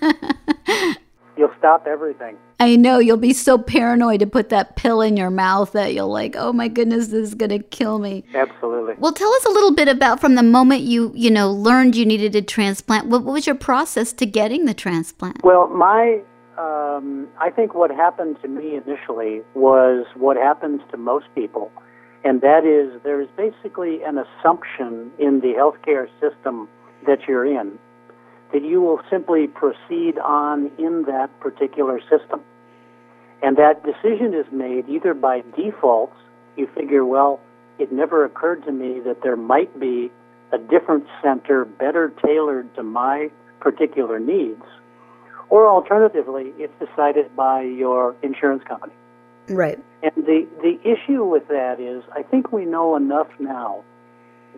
You'll 1.40 1.54
stop 1.58 1.86
everything. 1.86 2.36
I 2.60 2.76
know 2.76 2.98
you'll 2.98 3.16
be 3.16 3.32
so 3.32 3.56
paranoid 3.56 4.20
to 4.20 4.26
put 4.26 4.50
that 4.50 4.76
pill 4.76 5.00
in 5.00 5.16
your 5.16 5.30
mouth 5.30 5.72
that 5.72 5.94
you'll 5.94 6.12
like, 6.12 6.36
oh 6.36 6.52
my 6.52 6.68
goodness, 6.68 7.06
this 7.08 7.28
is 7.28 7.34
gonna 7.34 7.60
kill 7.60 7.98
me. 7.98 8.24
Absolutely. 8.34 8.96
Well, 8.98 9.14
tell 9.14 9.32
us 9.32 9.46
a 9.46 9.48
little 9.48 9.74
bit 9.74 9.88
about 9.88 10.20
from 10.20 10.34
the 10.34 10.42
moment 10.42 10.82
you 10.82 11.12
you 11.14 11.30
know 11.30 11.50
learned 11.50 11.96
you 11.96 12.04
needed 12.04 12.36
a 12.36 12.42
transplant. 12.42 13.06
What, 13.06 13.24
what 13.24 13.32
was 13.32 13.46
your 13.46 13.56
process 13.56 14.12
to 14.12 14.26
getting 14.26 14.66
the 14.66 14.74
transplant? 14.74 15.42
Well, 15.42 15.66
my 15.68 16.20
um, 16.58 17.26
I 17.38 17.48
think 17.48 17.74
what 17.74 17.90
happened 17.90 18.36
to 18.42 18.48
me 18.48 18.76
initially 18.76 19.40
was 19.54 20.04
what 20.16 20.36
happens 20.36 20.82
to 20.90 20.98
most 20.98 21.24
people, 21.34 21.72
and 22.22 22.42
that 22.42 22.66
is 22.66 23.00
there 23.02 23.22
is 23.22 23.28
basically 23.34 24.02
an 24.02 24.18
assumption 24.18 25.10
in 25.18 25.40
the 25.40 25.54
healthcare 25.56 26.06
system 26.20 26.68
that 27.06 27.20
you're 27.26 27.46
in 27.46 27.78
that 28.52 28.62
you 28.62 28.80
will 28.80 29.00
simply 29.08 29.46
proceed 29.46 30.18
on 30.18 30.70
in 30.78 31.04
that 31.04 31.30
particular 31.40 32.00
system. 32.00 32.40
And 33.42 33.56
that 33.56 33.84
decision 33.84 34.34
is 34.34 34.46
made 34.52 34.88
either 34.88 35.14
by 35.14 35.42
default, 35.56 36.12
you 36.56 36.66
figure, 36.74 37.04
well, 37.04 37.40
it 37.78 37.92
never 37.92 38.24
occurred 38.24 38.64
to 38.64 38.72
me 38.72 39.00
that 39.00 39.22
there 39.22 39.36
might 39.36 39.78
be 39.78 40.10
a 40.52 40.58
different 40.58 41.06
center 41.22 41.64
better 41.64 42.12
tailored 42.24 42.74
to 42.74 42.82
my 42.82 43.30
particular 43.60 44.18
needs, 44.18 44.62
or 45.48 45.66
alternatively, 45.68 46.52
it's 46.58 46.72
decided 46.78 47.34
by 47.34 47.62
your 47.62 48.14
insurance 48.22 48.62
company. 48.64 48.92
Right. 49.48 49.78
And 50.02 50.12
the, 50.16 50.46
the 50.62 50.78
issue 50.82 51.24
with 51.24 51.48
that 51.48 51.80
is, 51.80 52.04
I 52.12 52.22
think 52.22 52.52
we 52.52 52.64
know 52.64 52.96
enough 52.96 53.28
now 53.38 53.82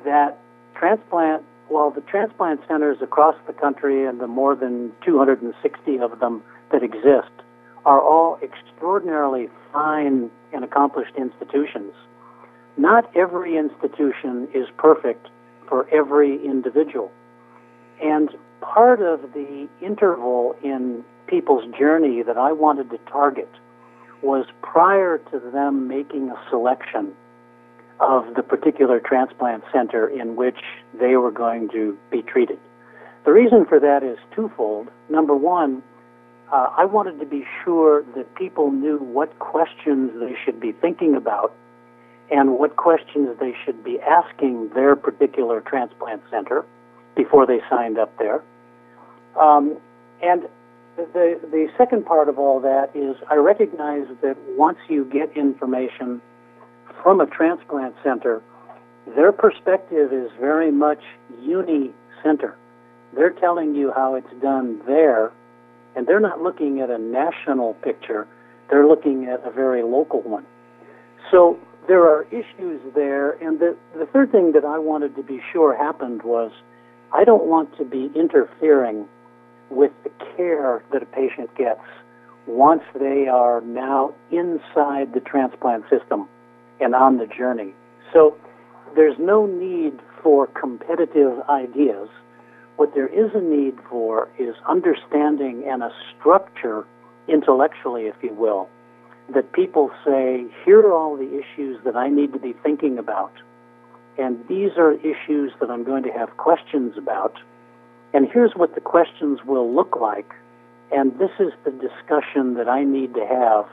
that 0.04 0.38
transplant 0.74 1.44
well, 1.72 1.90
the 1.90 2.02
transplant 2.02 2.60
centers 2.68 2.98
across 3.00 3.34
the 3.46 3.52
country 3.54 4.06
and 4.06 4.20
the 4.20 4.26
more 4.26 4.54
than 4.54 4.92
260 5.04 5.98
of 6.00 6.20
them 6.20 6.42
that 6.70 6.82
exist 6.82 7.32
are 7.86 8.00
all 8.00 8.38
extraordinarily 8.42 9.48
fine 9.72 10.30
and 10.52 10.64
accomplished 10.64 11.14
institutions. 11.16 11.94
Not 12.76 13.10
every 13.16 13.56
institution 13.56 14.48
is 14.54 14.66
perfect 14.76 15.28
for 15.66 15.88
every 15.88 16.44
individual. 16.44 17.10
And 18.02 18.30
part 18.60 19.00
of 19.00 19.32
the 19.32 19.66
interval 19.80 20.54
in 20.62 21.02
people's 21.26 21.64
journey 21.78 22.22
that 22.22 22.36
I 22.36 22.52
wanted 22.52 22.90
to 22.90 22.98
target 23.10 23.48
was 24.22 24.46
prior 24.60 25.18
to 25.30 25.40
them 25.40 25.88
making 25.88 26.30
a 26.30 26.50
selection 26.50 27.14
of 28.02 28.34
the 28.34 28.42
particular 28.42 28.98
transplant 28.98 29.62
center 29.72 30.08
in 30.08 30.34
which 30.34 30.58
they 31.00 31.16
were 31.16 31.30
going 31.30 31.68
to 31.70 31.96
be 32.10 32.20
treated. 32.20 32.58
The 33.24 33.32
reason 33.32 33.64
for 33.64 33.78
that 33.78 34.02
is 34.02 34.18
twofold. 34.34 34.88
Number 35.08 35.36
one, 35.36 35.82
uh, 36.52 36.68
I 36.76 36.84
wanted 36.84 37.20
to 37.20 37.26
be 37.26 37.46
sure 37.64 38.02
that 38.16 38.34
people 38.34 38.72
knew 38.72 38.98
what 38.98 39.38
questions 39.38 40.10
they 40.18 40.36
should 40.44 40.58
be 40.60 40.72
thinking 40.72 41.14
about 41.14 41.54
and 42.30 42.58
what 42.58 42.76
questions 42.76 43.38
they 43.38 43.54
should 43.64 43.84
be 43.84 44.00
asking 44.00 44.70
their 44.70 44.96
particular 44.96 45.60
transplant 45.60 46.22
center 46.28 46.64
before 47.14 47.46
they 47.46 47.60
signed 47.70 47.98
up 47.98 48.18
there. 48.18 48.42
Um, 49.38 49.76
and 50.20 50.42
the, 50.96 51.38
the 51.50 51.68
second 51.78 52.04
part 52.04 52.28
of 52.28 52.38
all 52.38 52.60
that 52.60 52.90
is 52.94 53.16
I 53.30 53.36
recognize 53.36 54.06
that 54.22 54.36
once 54.56 54.78
you 54.88 55.04
get 55.04 55.36
information 55.36 56.20
from 57.02 57.20
a 57.20 57.26
transplant 57.26 57.94
center, 58.02 58.42
their 59.14 59.32
perspective 59.32 60.12
is 60.12 60.30
very 60.38 60.70
much 60.70 61.02
uni-center. 61.40 62.56
They're 63.14 63.30
telling 63.30 63.74
you 63.74 63.92
how 63.94 64.14
it's 64.14 64.32
done 64.40 64.80
there, 64.86 65.32
and 65.96 66.06
they're 66.06 66.20
not 66.20 66.40
looking 66.40 66.80
at 66.80 66.90
a 66.90 66.98
national 66.98 67.74
picture. 67.74 68.26
They're 68.70 68.86
looking 68.86 69.26
at 69.26 69.44
a 69.46 69.50
very 69.50 69.82
local 69.82 70.22
one. 70.22 70.46
So 71.30 71.58
there 71.88 72.02
are 72.02 72.26
issues 72.30 72.80
there, 72.94 73.32
and 73.32 73.58
the, 73.58 73.76
the 73.98 74.06
third 74.06 74.30
thing 74.30 74.52
that 74.52 74.64
I 74.64 74.78
wanted 74.78 75.16
to 75.16 75.22
be 75.22 75.40
sure 75.52 75.76
happened 75.76 76.22
was 76.22 76.52
I 77.12 77.24
don't 77.24 77.44
want 77.44 77.76
to 77.78 77.84
be 77.84 78.10
interfering 78.14 79.06
with 79.68 79.92
the 80.04 80.10
care 80.36 80.84
that 80.92 81.02
a 81.02 81.06
patient 81.06 81.54
gets 81.56 81.80
once 82.46 82.82
they 82.98 83.28
are 83.28 83.60
now 83.60 84.14
inside 84.30 85.12
the 85.12 85.20
transplant 85.20 85.84
system 85.90 86.28
and 86.82 86.94
on 86.94 87.18
the 87.18 87.26
journey. 87.26 87.72
So 88.12 88.36
there's 88.94 89.18
no 89.18 89.46
need 89.46 89.98
for 90.22 90.46
competitive 90.48 91.40
ideas. 91.48 92.08
What 92.76 92.94
there 92.94 93.08
is 93.08 93.30
a 93.34 93.40
need 93.40 93.78
for 93.88 94.28
is 94.38 94.54
understanding 94.68 95.64
and 95.66 95.82
a 95.82 95.90
structure 96.18 96.86
intellectually, 97.28 98.06
if 98.06 98.16
you 98.22 98.32
will, 98.34 98.68
that 99.34 99.52
people 99.52 99.90
say, 100.04 100.46
here 100.64 100.80
are 100.80 100.92
all 100.92 101.16
the 101.16 101.38
issues 101.38 101.78
that 101.84 101.96
I 101.96 102.08
need 102.08 102.32
to 102.32 102.38
be 102.38 102.54
thinking 102.62 102.98
about. 102.98 103.32
And 104.18 104.46
these 104.48 104.72
are 104.76 104.92
issues 104.92 105.52
that 105.60 105.70
I'm 105.70 105.84
going 105.84 106.02
to 106.02 106.12
have 106.12 106.36
questions 106.36 106.98
about. 106.98 107.38
And 108.12 108.28
here's 108.30 108.52
what 108.54 108.74
the 108.74 108.80
questions 108.80 109.40
will 109.44 109.72
look 109.72 109.96
like. 109.96 110.30
And 110.90 111.18
this 111.18 111.30
is 111.38 111.52
the 111.64 111.70
discussion 111.70 112.54
that 112.54 112.68
I 112.68 112.84
need 112.84 113.14
to 113.14 113.26
have 113.26 113.66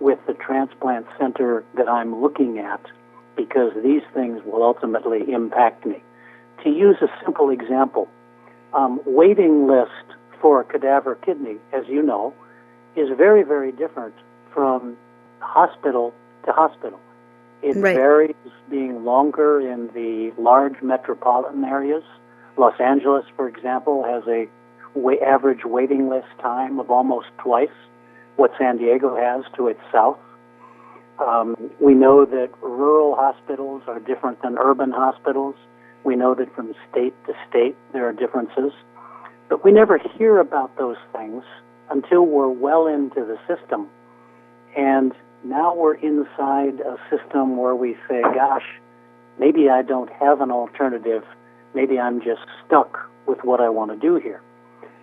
with 0.00 0.18
the 0.26 0.34
transplant 0.34 1.06
center 1.18 1.64
that 1.74 1.88
I'm 1.88 2.20
looking 2.20 2.58
at 2.58 2.80
because 3.36 3.72
these 3.82 4.02
things 4.12 4.42
will 4.44 4.62
ultimately 4.62 5.30
impact 5.32 5.86
me. 5.86 6.02
To 6.64 6.70
use 6.70 6.96
a 7.00 7.08
simple 7.24 7.50
example, 7.50 8.08
um, 8.74 9.00
waiting 9.06 9.66
list 9.66 10.16
for 10.40 10.60
a 10.60 10.64
cadaver 10.64 11.14
kidney, 11.16 11.56
as 11.72 11.86
you 11.86 12.02
know, 12.02 12.34
is 12.96 13.08
very, 13.16 13.42
very 13.42 13.72
different 13.72 14.14
from 14.52 14.96
hospital 15.40 16.12
to 16.44 16.52
hospital. 16.52 16.98
It 17.62 17.76
right. 17.76 17.94
varies 17.94 18.34
being 18.70 19.04
longer 19.04 19.60
in 19.60 19.88
the 19.88 20.32
large 20.40 20.80
metropolitan 20.82 21.64
areas. 21.64 22.04
Los 22.56 22.78
Angeles, 22.80 23.24
for 23.36 23.48
example, 23.48 24.04
has 24.04 24.22
a 24.26 24.48
average 25.24 25.64
waiting 25.64 26.08
list 26.08 26.26
time 26.40 26.80
of 26.80 26.90
almost 26.90 27.28
twice 27.38 27.68
what 28.40 28.52
San 28.58 28.78
Diego 28.78 29.14
has 29.14 29.44
to 29.54 29.68
its 29.68 29.80
south. 29.92 30.16
Um, 31.18 31.70
we 31.78 31.92
know 31.92 32.24
that 32.24 32.48
rural 32.62 33.14
hospitals 33.14 33.82
are 33.86 34.00
different 34.00 34.40
than 34.40 34.56
urban 34.56 34.92
hospitals. 34.92 35.56
We 36.04 36.16
know 36.16 36.34
that 36.34 36.54
from 36.56 36.74
state 36.90 37.12
to 37.26 37.34
state 37.50 37.76
there 37.92 38.08
are 38.08 38.14
differences. 38.14 38.72
But 39.50 39.62
we 39.62 39.72
never 39.72 39.98
hear 40.16 40.38
about 40.38 40.74
those 40.78 40.96
things 41.14 41.44
until 41.90 42.24
we're 42.24 42.48
well 42.48 42.86
into 42.86 43.26
the 43.26 43.38
system. 43.46 43.88
And 44.74 45.12
now 45.44 45.74
we're 45.74 45.96
inside 45.96 46.80
a 46.80 46.96
system 47.10 47.58
where 47.58 47.76
we 47.76 47.94
say, 48.08 48.22
gosh, 48.22 48.64
maybe 49.38 49.68
I 49.68 49.82
don't 49.82 50.10
have 50.14 50.40
an 50.40 50.50
alternative. 50.50 51.24
Maybe 51.74 51.98
I'm 51.98 52.22
just 52.22 52.46
stuck 52.64 52.98
with 53.26 53.44
what 53.44 53.60
I 53.60 53.68
want 53.68 53.90
to 53.90 53.98
do 53.98 54.14
here. 54.16 54.40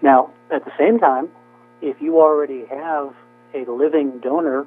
Now, 0.01 0.31
at 0.51 0.65
the 0.65 0.71
same 0.75 0.97
time, 0.97 1.29
if 1.81 2.01
you 2.01 2.19
already 2.19 2.65
have 2.71 3.13
a 3.53 3.69
living 3.71 4.19
donor 4.19 4.65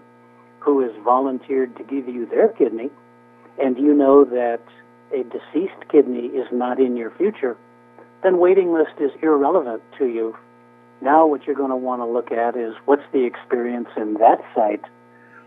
who 0.60 0.80
has 0.80 0.92
volunteered 1.02 1.76
to 1.76 1.84
give 1.84 2.08
you 2.08 2.26
their 2.26 2.48
kidney, 2.48 2.90
and 3.58 3.78
you 3.78 3.94
know 3.94 4.24
that 4.24 4.60
a 5.12 5.22
deceased 5.24 5.88
kidney 5.90 6.26
is 6.26 6.46
not 6.52 6.78
in 6.78 6.96
your 6.96 7.10
future, 7.10 7.56
then 8.22 8.38
waiting 8.38 8.72
list 8.72 8.92
is 9.00 9.10
irrelevant 9.22 9.82
to 9.98 10.06
you 10.06 10.36
Now, 11.00 11.26
what 11.26 11.46
you're 11.46 11.56
going 11.56 11.70
to 11.70 11.76
want 11.76 12.02
to 12.02 12.06
look 12.06 12.30
at 12.30 12.56
is 12.56 12.74
what's 12.84 13.02
the 13.12 13.24
experience 13.24 13.88
in 13.96 14.14
that 14.14 14.40
site 14.54 14.84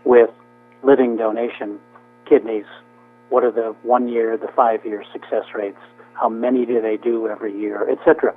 with 0.04 0.30
living 0.82 1.16
donation 1.16 1.78
kidneys? 2.28 2.66
What 3.28 3.44
are 3.44 3.52
the 3.52 3.74
one 3.82 4.08
year, 4.08 4.36
the 4.36 4.48
five 4.48 4.84
year 4.84 5.04
success 5.12 5.44
rates? 5.54 5.78
How 6.14 6.28
many 6.28 6.66
do 6.66 6.80
they 6.80 6.96
do 6.96 7.28
every 7.28 7.56
year, 7.56 7.88
etc. 7.88 8.34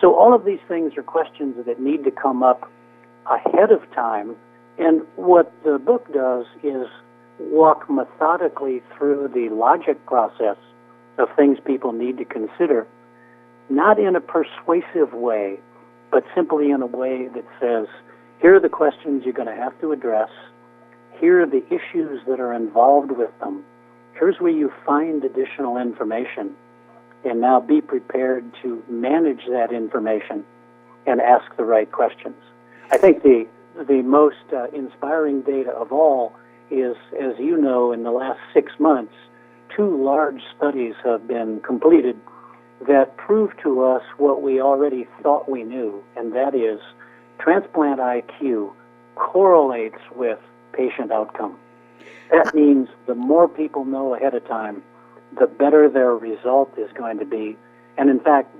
So, 0.00 0.14
all 0.14 0.34
of 0.34 0.44
these 0.44 0.60
things 0.68 0.96
are 0.96 1.02
questions 1.02 1.56
that 1.66 1.80
need 1.80 2.04
to 2.04 2.10
come 2.10 2.42
up 2.42 2.70
ahead 3.30 3.70
of 3.70 3.80
time. 3.92 4.36
And 4.78 5.02
what 5.16 5.52
the 5.64 5.78
book 5.78 6.12
does 6.12 6.46
is 6.62 6.86
walk 7.38 7.88
methodically 7.90 8.82
through 8.96 9.28
the 9.28 9.48
logic 9.54 10.04
process 10.06 10.56
of 11.18 11.28
things 11.36 11.58
people 11.64 11.92
need 11.92 12.18
to 12.18 12.24
consider, 12.24 12.86
not 13.68 13.98
in 13.98 14.16
a 14.16 14.20
persuasive 14.20 15.12
way, 15.12 15.58
but 16.10 16.24
simply 16.34 16.70
in 16.70 16.82
a 16.82 16.86
way 16.86 17.28
that 17.28 17.44
says, 17.60 17.86
here 18.40 18.56
are 18.56 18.60
the 18.60 18.68
questions 18.68 19.22
you're 19.24 19.32
going 19.32 19.48
to 19.48 19.54
have 19.54 19.78
to 19.80 19.92
address. 19.92 20.30
Here 21.20 21.42
are 21.42 21.46
the 21.46 21.64
issues 21.68 22.20
that 22.26 22.40
are 22.40 22.52
involved 22.52 23.12
with 23.12 23.30
them. 23.40 23.64
Here's 24.14 24.40
where 24.40 24.50
you 24.50 24.72
find 24.84 25.24
additional 25.24 25.76
information. 25.76 26.54
And 27.24 27.40
now 27.40 27.60
be 27.60 27.80
prepared 27.80 28.44
to 28.62 28.82
manage 28.88 29.46
that 29.48 29.72
information 29.72 30.44
and 31.06 31.20
ask 31.20 31.56
the 31.56 31.64
right 31.64 31.90
questions. 31.90 32.34
I 32.92 32.98
think 32.98 33.22
the, 33.22 33.46
the 33.88 34.02
most 34.02 34.36
uh, 34.52 34.66
inspiring 34.66 35.40
data 35.40 35.70
of 35.70 35.92
all 35.92 36.34
is, 36.70 36.94
as 37.18 37.38
you 37.38 37.56
know, 37.56 37.90
in 37.90 38.02
the 38.02 38.10
last 38.10 38.38
six 38.52 38.70
months, 38.78 39.14
two 39.74 40.04
large 40.04 40.42
studies 40.54 40.94
have 41.02 41.26
been 41.26 41.60
completed 41.60 42.20
that 42.86 43.16
prove 43.16 43.50
to 43.62 43.82
us 43.82 44.02
what 44.18 44.42
we 44.42 44.60
already 44.60 45.06
thought 45.22 45.50
we 45.50 45.62
knew, 45.62 46.04
and 46.16 46.34
that 46.34 46.54
is 46.54 46.80
transplant 47.38 47.98
IQ 47.98 48.72
correlates 49.14 50.00
with 50.14 50.38
patient 50.74 51.10
outcome. 51.10 51.56
That 52.30 52.54
means 52.54 52.88
the 53.06 53.14
more 53.14 53.48
people 53.48 53.86
know 53.86 54.14
ahead 54.14 54.34
of 54.34 54.46
time, 54.46 54.82
the 55.40 55.46
better 55.46 55.88
their 55.88 56.12
result 56.12 56.76
is 56.76 56.90
going 56.92 57.18
to 57.20 57.24
be. 57.24 57.56
And 57.96 58.10
in 58.10 58.20
fact, 58.20 58.54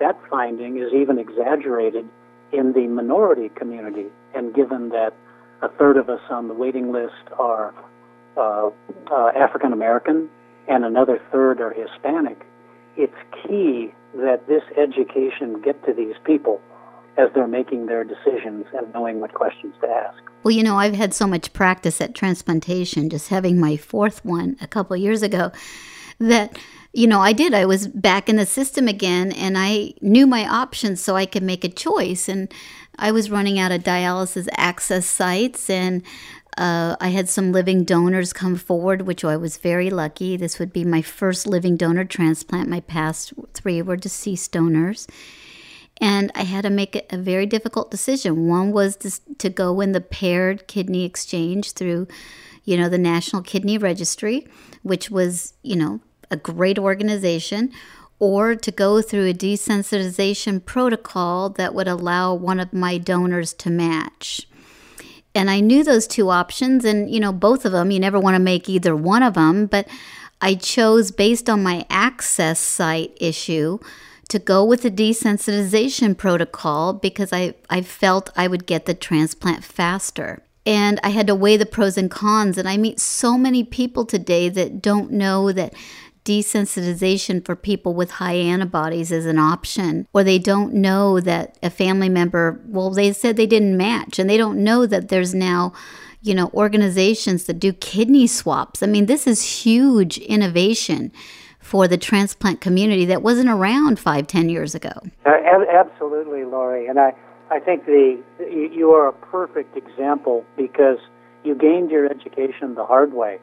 that 0.00 0.18
finding 0.28 0.78
is 0.78 0.92
even 0.92 1.18
exaggerated 1.18 2.08
in 2.52 2.72
the 2.72 2.86
minority 2.86 3.50
community. 3.50 4.06
And 4.34 4.54
given 4.54 4.90
that 4.90 5.14
a 5.62 5.68
third 5.68 5.96
of 5.96 6.08
us 6.08 6.20
on 6.30 6.48
the 6.48 6.54
waiting 6.54 6.92
list 6.92 7.14
are 7.38 7.74
uh, 8.36 8.70
uh, 9.10 9.28
African 9.36 9.72
American 9.72 10.28
and 10.68 10.84
another 10.84 11.20
third 11.32 11.60
are 11.60 11.72
Hispanic, 11.72 12.46
it's 12.96 13.16
key 13.42 13.92
that 14.14 14.46
this 14.48 14.62
education 14.76 15.60
get 15.62 15.84
to 15.84 15.92
these 15.92 16.14
people 16.24 16.60
as 17.18 17.30
they're 17.34 17.46
making 17.46 17.86
their 17.86 18.04
decisions 18.04 18.66
and 18.74 18.92
knowing 18.92 19.20
what 19.20 19.32
questions 19.32 19.74
to 19.80 19.88
ask. 19.88 20.22
Well, 20.42 20.52
you 20.52 20.62
know, 20.62 20.76
I've 20.76 20.94
had 20.94 21.14
so 21.14 21.26
much 21.26 21.52
practice 21.52 22.00
at 22.00 22.14
transplantation, 22.14 23.08
just 23.08 23.28
having 23.28 23.58
my 23.58 23.76
fourth 23.76 24.24
one 24.24 24.56
a 24.60 24.66
couple 24.66 24.96
years 24.96 25.22
ago, 25.22 25.50
that 26.18 26.58
you 26.96 27.06
know, 27.06 27.20
I 27.20 27.34
did. 27.34 27.52
I 27.52 27.66
was 27.66 27.88
back 27.88 28.26
in 28.26 28.36
the 28.36 28.46
system 28.46 28.88
again 28.88 29.30
and 29.30 29.58
I 29.58 29.92
knew 30.00 30.26
my 30.26 30.48
options 30.48 31.02
so 31.02 31.14
I 31.14 31.26
could 31.26 31.42
make 31.42 31.62
a 31.62 31.68
choice. 31.68 32.26
And 32.26 32.50
I 32.98 33.12
was 33.12 33.30
running 33.30 33.58
out 33.58 33.70
of 33.70 33.82
dialysis 33.82 34.48
access 34.56 35.04
sites 35.04 35.68
and 35.68 36.02
uh, 36.56 36.96
I 36.98 37.08
had 37.08 37.28
some 37.28 37.52
living 37.52 37.84
donors 37.84 38.32
come 38.32 38.56
forward, 38.56 39.02
which 39.02 39.26
I 39.26 39.36
was 39.36 39.58
very 39.58 39.90
lucky. 39.90 40.38
This 40.38 40.58
would 40.58 40.72
be 40.72 40.86
my 40.86 41.02
first 41.02 41.46
living 41.46 41.76
donor 41.76 42.06
transplant. 42.06 42.70
My 42.70 42.80
past 42.80 43.34
three 43.52 43.82
were 43.82 43.96
deceased 43.96 44.52
donors. 44.52 45.06
And 46.00 46.32
I 46.34 46.44
had 46.44 46.62
to 46.62 46.70
make 46.70 47.12
a 47.12 47.18
very 47.18 47.44
difficult 47.44 47.90
decision. 47.90 48.48
One 48.48 48.72
was 48.72 48.96
to, 48.96 49.10
to 49.36 49.50
go 49.50 49.82
in 49.82 49.92
the 49.92 50.00
paired 50.00 50.66
kidney 50.66 51.04
exchange 51.04 51.72
through, 51.72 52.08
you 52.64 52.78
know, 52.78 52.88
the 52.88 52.96
National 52.96 53.42
Kidney 53.42 53.76
Registry, 53.76 54.46
which 54.82 55.10
was, 55.10 55.52
you 55.62 55.76
know, 55.76 56.00
a 56.30 56.36
great 56.36 56.78
organization, 56.78 57.72
or 58.18 58.54
to 58.54 58.70
go 58.70 59.02
through 59.02 59.28
a 59.28 59.34
desensitization 59.34 60.64
protocol 60.64 61.50
that 61.50 61.74
would 61.74 61.88
allow 61.88 62.34
one 62.34 62.60
of 62.60 62.72
my 62.72 62.98
donors 62.98 63.52
to 63.54 63.70
match 63.70 64.46
and 65.36 65.50
I 65.50 65.60
knew 65.60 65.84
those 65.84 66.06
two 66.06 66.30
options, 66.30 66.84
and 66.84 67.10
you 67.12 67.20
know, 67.20 67.32
both 67.32 67.66
of 67.66 67.72
them, 67.72 67.90
you 67.90 68.00
never 68.00 68.18
want 68.18 68.36
to 68.36 68.42
make 68.42 68.70
either 68.70 68.96
one 68.96 69.22
of 69.22 69.34
them, 69.34 69.66
but 69.66 69.86
I 70.40 70.54
chose 70.54 71.10
based 71.10 71.50
on 71.50 71.62
my 71.62 71.84
access 71.90 72.58
site 72.58 73.16
issue 73.20 73.78
to 74.28 74.38
go 74.38 74.64
with 74.64 74.82
the 74.82 74.90
desensitization 74.90 76.16
protocol 76.16 76.94
because 76.94 77.32
I, 77.32 77.54
I 77.68 77.82
felt 77.82 78.30
I 78.34 78.48
would 78.48 78.66
get 78.66 78.86
the 78.86 78.94
transplant 78.94 79.62
faster. 79.62 80.42
And 80.64 80.98
I 81.04 81.10
had 81.10 81.28
to 81.28 81.34
weigh 81.34 81.56
the 81.56 81.64
pros 81.64 81.96
and 81.96 82.10
cons. 82.10 82.58
And 82.58 82.68
I 82.68 82.76
meet 82.76 82.98
so 82.98 83.38
many 83.38 83.62
people 83.62 84.04
today 84.04 84.48
that 84.48 84.82
don't 84.82 85.12
know 85.12 85.52
that 85.52 85.74
desensitization 86.26 87.44
for 87.44 87.56
people 87.56 87.94
with 87.94 88.10
high 88.12 88.34
antibodies 88.34 89.12
is 89.12 89.24
an 89.24 89.38
option, 89.38 90.06
or 90.12 90.24
they 90.24 90.38
don't 90.38 90.74
know 90.74 91.20
that 91.20 91.56
a 91.62 91.70
family 91.70 92.08
member, 92.08 92.60
well, 92.66 92.90
they 92.90 93.12
said 93.12 93.36
they 93.36 93.46
didn't 93.46 93.76
match, 93.76 94.18
and 94.18 94.28
they 94.28 94.36
don't 94.36 94.62
know 94.62 94.84
that 94.86 95.08
there's 95.08 95.34
now 95.34 95.72
you 96.22 96.34
know 96.34 96.50
organizations 96.52 97.44
that 97.44 97.60
do 97.60 97.72
kidney 97.72 98.26
swaps. 98.26 98.82
I 98.82 98.86
mean 98.86 99.06
this 99.06 99.26
is 99.26 99.62
huge 99.64 100.18
innovation 100.18 101.12
for 101.60 101.86
the 101.88 101.96
transplant 101.96 102.60
community 102.60 103.04
that 103.06 103.22
wasn't 103.22 103.48
around 103.48 104.00
five 104.00 104.26
ten 104.26 104.48
years 104.48 104.74
ago. 104.74 104.92
Uh, 105.24 105.30
absolutely 105.72 106.44
Lori 106.44 106.86
and 106.86 106.98
i 106.98 107.12
i 107.50 107.58
think 107.60 107.86
the 107.86 108.22
you 108.50 108.90
are 108.90 109.08
a 109.08 109.12
perfect 109.12 109.76
example 109.76 110.44
because 110.56 110.98
you 111.44 111.54
gained 111.54 111.90
your 111.90 112.06
education 112.06 112.74
the 112.74 112.84
hard 112.84 113.12
way 113.14 113.38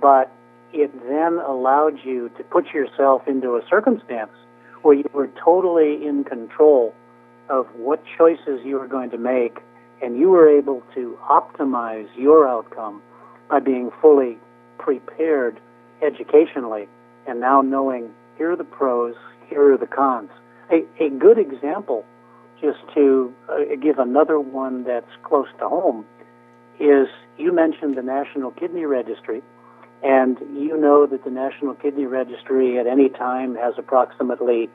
but 0.00 0.30
it 0.74 0.92
then 1.08 1.38
allowed 1.46 1.98
you 2.04 2.28
to 2.36 2.44
put 2.44 2.72
yourself 2.72 3.26
into 3.26 3.56
a 3.56 3.62
circumstance 3.68 4.32
where 4.82 4.94
you 4.94 5.08
were 5.12 5.30
totally 5.42 6.06
in 6.06 6.24
control 6.24 6.94
of 7.48 7.66
what 7.76 8.02
choices 8.18 8.60
you 8.64 8.78
were 8.78 8.88
going 8.88 9.10
to 9.10 9.18
make, 9.18 9.58
and 10.02 10.18
you 10.18 10.28
were 10.28 10.48
able 10.48 10.82
to 10.94 11.18
optimize 11.30 12.08
your 12.16 12.48
outcome 12.48 13.02
by 13.48 13.60
being 13.60 13.90
fully 14.00 14.38
prepared 14.78 15.60
educationally 16.02 16.88
and 17.26 17.40
now 17.40 17.62
knowing 17.62 18.10
here 18.36 18.52
are 18.52 18.56
the 18.56 18.64
pros, 18.64 19.14
here 19.48 19.72
are 19.72 19.78
the 19.78 19.86
cons. 19.86 20.30
A, 20.70 20.84
a 21.02 21.10
good 21.10 21.38
example, 21.38 22.04
just 22.60 22.78
to 22.94 23.32
uh, 23.48 23.76
give 23.80 23.98
another 23.98 24.40
one 24.40 24.84
that's 24.84 25.10
close 25.22 25.48
to 25.58 25.68
home, 25.68 26.04
is 26.80 27.08
you 27.38 27.52
mentioned 27.52 27.96
the 27.96 28.02
National 28.02 28.50
Kidney 28.50 28.84
Registry. 28.84 29.42
And 30.04 30.38
you 30.54 30.76
know 30.76 31.06
that 31.06 31.24
the 31.24 31.30
National 31.30 31.74
Kidney 31.74 32.04
Registry 32.04 32.78
at 32.78 32.86
any 32.86 33.08
time 33.08 33.54
has 33.56 33.72
approximately 33.78 34.68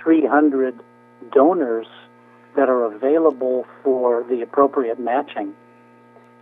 300 0.00 0.78
donors 1.32 1.88
that 2.54 2.68
are 2.68 2.84
available 2.84 3.66
for 3.82 4.22
the 4.22 4.42
appropriate 4.42 5.00
matching. 5.00 5.52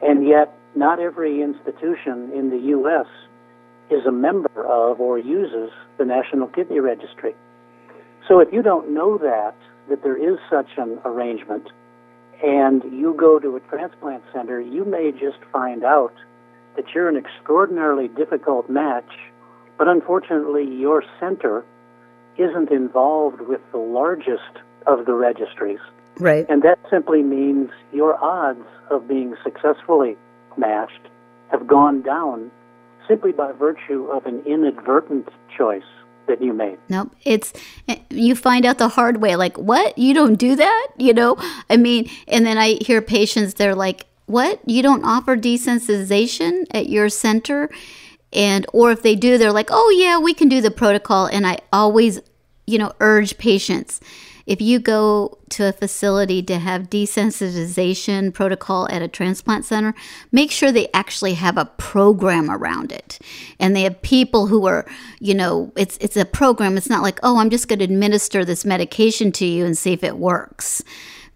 And 0.02 0.28
yet, 0.28 0.54
not 0.76 1.00
every 1.00 1.40
institution 1.40 2.30
in 2.34 2.50
the 2.50 2.58
U.S. 2.68 3.06
is 3.90 4.04
a 4.04 4.12
member 4.12 4.66
of 4.66 5.00
or 5.00 5.18
uses 5.18 5.70
the 5.96 6.04
National 6.04 6.46
Kidney 6.48 6.80
Registry. 6.80 7.34
So 8.28 8.40
if 8.40 8.52
you 8.52 8.60
don't 8.60 8.92
know 8.92 9.16
that, 9.18 9.54
that 9.88 10.02
there 10.02 10.16
is 10.16 10.38
such 10.50 10.68
an 10.76 10.98
arrangement, 11.06 11.68
and 12.42 12.82
you 12.92 13.14
go 13.14 13.38
to 13.38 13.56
a 13.56 13.60
transplant 13.60 14.22
center, 14.34 14.60
you 14.60 14.84
may 14.84 15.12
just 15.12 15.38
find 15.50 15.82
out 15.82 16.12
that 16.76 16.94
you're 16.94 17.08
an 17.08 17.16
extraordinarily 17.16 18.08
difficult 18.08 18.68
match, 18.68 19.10
but 19.78 19.88
unfortunately, 19.88 20.64
your 20.64 21.02
center 21.20 21.64
isn't 22.36 22.70
involved 22.70 23.40
with 23.40 23.60
the 23.72 23.78
largest 23.78 24.58
of 24.86 25.06
the 25.06 25.14
registries. 25.14 25.78
Right. 26.18 26.46
And 26.48 26.62
that 26.62 26.78
simply 26.90 27.22
means 27.22 27.70
your 27.92 28.22
odds 28.22 28.66
of 28.90 29.08
being 29.08 29.34
successfully 29.42 30.16
matched 30.56 31.08
have 31.50 31.66
gone 31.66 32.02
down 32.02 32.50
simply 33.08 33.32
by 33.32 33.52
virtue 33.52 34.06
of 34.06 34.26
an 34.26 34.42
inadvertent 34.46 35.28
choice 35.56 35.82
that 36.26 36.40
you 36.40 36.52
made. 36.52 36.78
Nope. 36.88 37.14
It's 37.24 37.52
you 38.10 38.34
find 38.34 38.64
out 38.64 38.78
the 38.78 38.88
hard 38.88 39.20
way 39.20 39.36
like, 39.36 39.58
"What? 39.58 39.98
You 39.98 40.14
don't 40.14 40.36
do 40.36 40.56
that?" 40.56 40.88
You 40.96 41.12
know? 41.12 41.36
I 41.68 41.76
mean, 41.76 42.08
and 42.28 42.46
then 42.46 42.56
I 42.56 42.78
hear 42.80 43.02
patients 43.02 43.54
they're 43.54 43.74
like, 43.74 44.06
what? 44.26 44.60
You 44.66 44.82
don't 44.82 45.04
offer 45.04 45.36
desensitization 45.36 46.64
at 46.70 46.88
your 46.88 47.08
center? 47.08 47.70
And 48.32 48.66
or 48.72 48.90
if 48.90 49.02
they 49.02 49.14
do 49.14 49.38
they're 49.38 49.52
like 49.52 49.68
oh 49.70 49.94
yeah 49.96 50.18
we 50.18 50.34
can 50.34 50.48
do 50.48 50.60
the 50.60 50.70
protocol. 50.70 51.26
And 51.26 51.46
i 51.46 51.58
always 51.72 52.20
you 52.66 52.78
know 52.78 52.92
urge 53.00 53.38
patients 53.38 54.00
if 54.46 54.60
you 54.60 54.78
go 54.78 55.38
to 55.48 55.68
a 55.68 55.72
facility 55.72 56.42
to 56.42 56.58
have 56.58 56.90
desensitization 56.90 58.34
protocol 58.34 58.86
at 58.90 59.00
a 59.00 59.08
transplant 59.08 59.64
center 59.64 59.94
make 60.32 60.50
sure 60.50 60.70
they 60.70 60.88
actually 60.92 61.34
have 61.34 61.56
a 61.56 61.64
program 61.64 62.50
around 62.50 62.92
it. 62.92 63.18
And 63.60 63.74
they 63.74 63.82
have 63.82 64.02
people 64.02 64.48
who 64.48 64.66
are 64.66 64.84
you 65.20 65.34
know 65.34 65.72
it's 65.76 65.96
it's 65.98 66.16
a 66.16 66.24
program. 66.24 66.76
It's 66.76 66.90
not 66.90 67.02
like 67.02 67.20
oh 67.22 67.38
i'm 67.38 67.50
just 67.50 67.68
going 67.68 67.78
to 67.78 67.84
administer 67.84 68.44
this 68.44 68.64
medication 68.64 69.30
to 69.32 69.44
you 69.46 69.64
and 69.64 69.78
see 69.78 69.92
if 69.92 70.02
it 70.02 70.16
works 70.16 70.82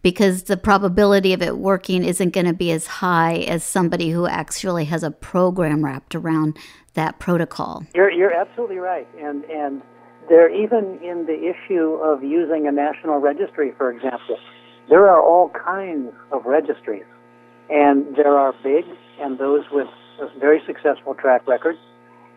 because 0.02 0.44
the 0.44 0.56
probability 0.56 1.32
of 1.32 1.42
it 1.42 1.58
working 1.58 2.04
isn't 2.04 2.30
going 2.30 2.46
to 2.46 2.52
be 2.52 2.70
as 2.70 2.87
high 2.87 3.37
as 3.37 3.64
somebody 3.64 4.11
who 4.11 4.26
actually 4.26 4.84
has 4.87 5.02
a 5.02 5.11
program 5.11 5.84
wrapped 5.84 6.14
around 6.14 6.56
that 6.94 7.18
protocol. 7.18 7.84
You're, 7.94 8.11
you're 8.11 8.34
absolutely 8.34 8.78
right. 8.78 9.08
And, 9.18 9.44
and 9.44 9.82
there, 10.28 10.48
even 10.50 10.98
in 11.02 11.26
the 11.26 11.52
issue 11.52 11.94
of 12.02 12.22
using 12.22 12.66
a 12.66 12.72
national 12.72 13.18
registry, 13.18 13.72
for 13.76 13.90
example, 13.90 14.38
there 14.88 15.08
are 15.08 15.22
all 15.22 15.50
kinds 15.50 16.12
of 16.32 16.44
registries. 16.44 17.04
And 17.70 18.16
there 18.16 18.37
are 18.37 18.54
big 18.62 18.84
and 19.20 19.38
those 19.38 19.64
with 19.70 19.88
very 20.38 20.62
successful 20.66 21.14
track 21.14 21.46
records. 21.46 21.78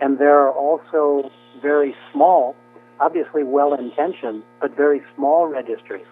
And 0.02 0.18
there 0.20 0.38
are 0.40 0.52
also 0.52 1.30
very 1.62 1.96
small, 2.12 2.56
obviously 3.00 3.44
well 3.44 3.74
intentioned, 3.74 4.44
but 4.60 4.76
very 4.76 5.02
small 5.16 5.48
registries. 5.48 6.06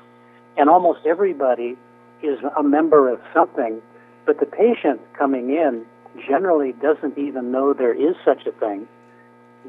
And 0.58 0.70
almost 0.70 1.06
everybody 1.06 1.78
is 2.22 2.40
a 2.58 2.64
member 2.64 3.10
of 3.10 3.20
something, 3.34 3.82
but 4.26 4.40
the 4.40 4.46
patient 4.46 5.02
coming 5.18 5.50
in 5.52 5.86
generally 6.28 6.74
doesn't 6.74 7.18
even 7.18 7.52
know 7.52 7.74
there 7.74 7.94
is 7.94 8.16
such 8.26 8.46
a 8.46 8.52
thing, 8.52 8.88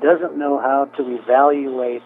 doesn't 0.01 0.37
know 0.37 0.59
how 0.59 0.87
to 0.97 1.17
evaluate 1.17 2.03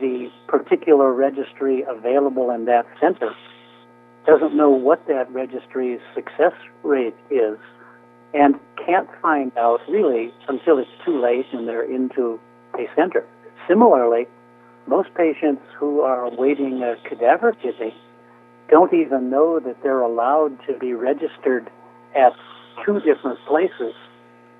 the 0.00 0.30
particular 0.46 1.12
registry 1.12 1.82
available 1.82 2.50
in 2.50 2.66
that 2.66 2.86
center, 3.00 3.34
doesn't 4.26 4.54
know 4.54 4.70
what 4.70 5.06
that 5.08 5.30
registry's 5.32 6.00
success 6.14 6.52
rate 6.82 7.14
is, 7.30 7.58
and 8.34 8.60
can't 8.84 9.08
find 9.22 9.56
out 9.56 9.80
really 9.88 10.32
until 10.48 10.78
it's 10.78 10.90
too 11.04 11.20
late 11.20 11.46
and 11.52 11.66
they're 11.66 11.82
into 11.82 12.38
a 12.78 12.86
center. 12.94 13.26
Similarly, 13.66 14.26
most 14.88 15.14
patients 15.14 15.62
who 15.76 16.00
are 16.00 16.24
awaiting 16.24 16.82
a 16.82 16.96
cadaver 17.08 17.52
kidney 17.52 17.94
don't 18.68 18.92
even 18.94 19.30
know 19.30 19.60
that 19.60 19.82
they're 19.82 20.00
allowed 20.00 20.58
to 20.66 20.78
be 20.78 20.92
registered 20.94 21.70
at 22.14 22.32
two 22.84 23.00
different 23.00 23.38
places 23.46 23.94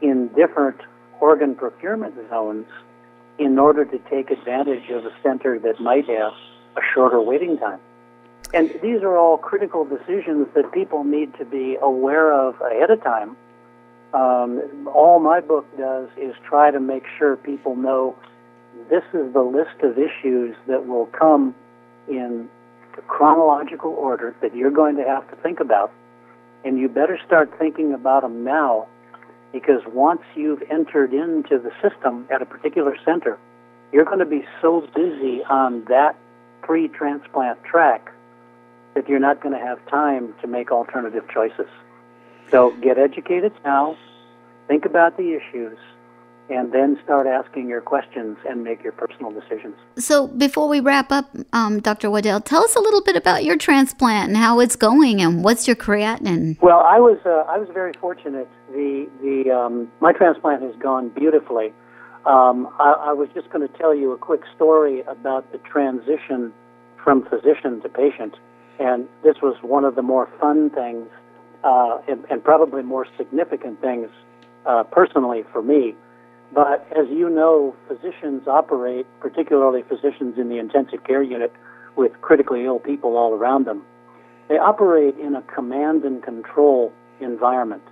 in 0.00 0.28
different 0.28 0.80
organ 1.20 1.54
procurement 1.54 2.14
zones 2.28 2.66
in 3.38 3.58
order 3.58 3.84
to 3.84 3.98
take 4.10 4.30
advantage 4.30 4.90
of 4.90 5.04
a 5.04 5.12
center 5.22 5.58
that 5.58 5.80
might 5.80 6.06
have 6.08 6.32
a 6.76 6.80
shorter 6.94 7.20
waiting 7.20 7.58
time. 7.58 7.80
And 8.54 8.70
these 8.82 9.02
are 9.02 9.16
all 9.16 9.36
critical 9.36 9.84
decisions 9.84 10.48
that 10.54 10.72
people 10.72 11.04
need 11.04 11.36
to 11.38 11.44
be 11.44 11.76
aware 11.80 12.32
of 12.32 12.60
ahead 12.60 12.90
of 12.90 13.02
time. 13.02 13.36
Um, 14.14 14.88
all 14.92 15.20
my 15.20 15.40
book 15.40 15.66
does 15.76 16.08
is 16.16 16.34
try 16.48 16.70
to 16.70 16.80
make 16.80 17.04
sure 17.18 17.36
people 17.36 17.76
know 17.76 18.16
this 18.88 19.04
is 19.12 19.32
the 19.32 19.42
list 19.42 19.80
of 19.82 19.98
issues 19.98 20.56
that 20.66 20.86
will 20.86 21.06
come 21.06 21.54
in 22.08 22.48
chronological 23.06 23.92
order 23.92 24.34
that 24.40 24.54
you're 24.54 24.70
going 24.70 24.96
to 24.96 25.04
have 25.04 25.28
to 25.30 25.36
think 25.36 25.60
about. 25.60 25.92
And 26.64 26.78
you 26.78 26.88
better 26.88 27.18
start 27.24 27.52
thinking 27.58 27.92
about 27.92 28.22
them 28.22 28.44
now 28.44 28.88
because 29.52 29.80
once 29.86 30.22
you've 30.34 30.62
entered 30.70 31.14
into 31.14 31.58
the 31.58 31.70
system 31.80 32.26
at 32.30 32.42
a 32.42 32.46
particular 32.46 32.96
center, 33.04 33.38
you're 33.92 34.04
going 34.04 34.18
to 34.18 34.26
be 34.26 34.44
so 34.60 34.86
busy 34.94 35.42
on 35.44 35.84
that 35.84 36.16
pre 36.62 36.88
transplant 36.88 37.62
track 37.64 38.12
that 38.94 39.08
you're 39.08 39.20
not 39.20 39.40
going 39.40 39.58
to 39.58 39.64
have 39.64 39.84
time 39.86 40.34
to 40.42 40.46
make 40.46 40.70
alternative 40.70 41.24
choices. 41.32 41.68
So 42.50 42.72
get 42.82 42.98
educated 42.98 43.52
now, 43.64 43.96
think 44.66 44.84
about 44.84 45.16
the 45.16 45.34
issues, 45.34 45.78
and 46.50 46.72
then 46.72 46.98
start 47.04 47.26
asking 47.26 47.68
your 47.68 47.80
questions 47.80 48.38
and 48.48 48.64
make 48.64 48.82
your 48.82 48.92
personal 48.92 49.30
decisions. 49.30 49.74
So, 49.98 50.28
before 50.28 50.68
we 50.68 50.80
wrap 50.80 51.12
up, 51.12 51.30
um, 51.52 51.80
Dr. 51.80 52.08
Wedel, 52.08 52.42
tell 52.44 52.64
us 52.64 52.74
a 52.74 52.80
little 52.80 53.02
bit 53.02 53.16
about 53.16 53.44
your 53.44 53.56
transplant 53.56 54.28
and 54.28 54.36
how 54.36 54.60
it's 54.60 54.76
going, 54.76 55.20
and 55.20 55.44
what's 55.44 55.66
your 55.66 55.76
creatinine. 55.76 56.60
Well, 56.60 56.80
I 56.80 56.98
was 56.98 57.18
uh, 57.24 57.50
I 57.50 57.58
was 57.58 57.68
very 57.72 57.92
fortunate. 58.00 58.48
The 58.72 59.08
the 59.22 59.50
um, 59.50 59.90
my 60.00 60.12
transplant 60.12 60.62
has 60.62 60.74
gone 60.76 61.10
beautifully. 61.10 61.72
Um, 62.26 62.68
I, 62.78 63.08
I 63.08 63.12
was 63.12 63.28
just 63.34 63.50
going 63.50 63.66
to 63.66 63.78
tell 63.78 63.94
you 63.94 64.12
a 64.12 64.18
quick 64.18 64.42
story 64.54 65.02
about 65.02 65.50
the 65.52 65.58
transition 65.58 66.52
from 67.02 67.24
physician 67.24 67.80
to 67.82 67.88
patient, 67.88 68.34
and 68.78 69.08
this 69.22 69.36
was 69.42 69.56
one 69.62 69.84
of 69.84 69.94
the 69.94 70.02
more 70.02 70.28
fun 70.40 70.70
things 70.70 71.08
uh, 71.64 71.98
and, 72.08 72.24
and 72.30 72.42
probably 72.42 72.82
more 72.82 73.06
significant 73.16 73.80
things 73.80 74.08
uh, 74.66 74.82
personally 74.84 75.44
for 75.52 75.62
me 75.62 75.94
but 76.52 76.86
as 76.96 77.08
you 77.10 77.28
know, 77.28 77.74
physicians 77.86 78.48
operate, 78.48 79.06
particularly 79.20 79.82
physicians 79.82 80.38
in 80.38 80.48
the 80.48 80.58
intensive 80.58 81.04
care 81.04 81.22
unit 81.22 81.52
with 81.96 82.12
critically 82.20 82.64
ill 82.64 82.78
people 82.78 83.16
all 83.16 83.34
around 83.34 83.66
them. 83.66 83.82
They 84.48 84.56
operate 84.56 85.16
in 85.18 85.34
a 85.34 85.42
command 85.42 86.04
and 86.04 86.22
control 86.22 86.92
environment. 87.20 87.82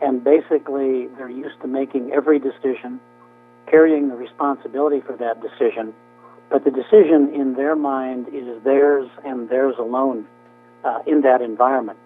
And 0.00 0.24
basically, 0.24 1.08
they're 1.18 1.30
used 1.30 1.60
to 1.60 1.68
making 1.68 2.12
every 2.12 2.38
decision, 2.38 2.98
carrying 3.66 4.08
the 4.08 4.16
responsibility 4.16 5.00
for 5.00 5.16
that 5.16 5.42
decision. 5.42 5.92
But 6.50 6.64
the 6.64 6.70
decision 6.70 7.32
in 7.34 7.54
their 7.54 7.76
mind 7.76 8.28
is 8.32 8.62
theirs 8.64 9.08
and 9.24 9.48
theirs 9.48 9.76
alone 9.78 10.26
uh, 10.84 11.00
in 11.06 11.20
that 11.22 11.42
environment. 11.42 11.98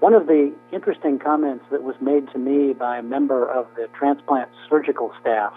One 0.00 0.14
of 0.14 0.26
the 0.26 0.54
interesting 0.72 1.18
comments 1.18 1.64
that 1.70 1.82
was 1.82 1.96
made 2.00 2.30
to 2.32 2.38
me 2.38 2.72
by 2.72 2.98
a 2.98 3.02
member 3.02 3.44
of 3.48 3.66
the 3.74 3.88
transplant 3.98 4.48
surgical 4.68 5.12
staff 5.20 5.52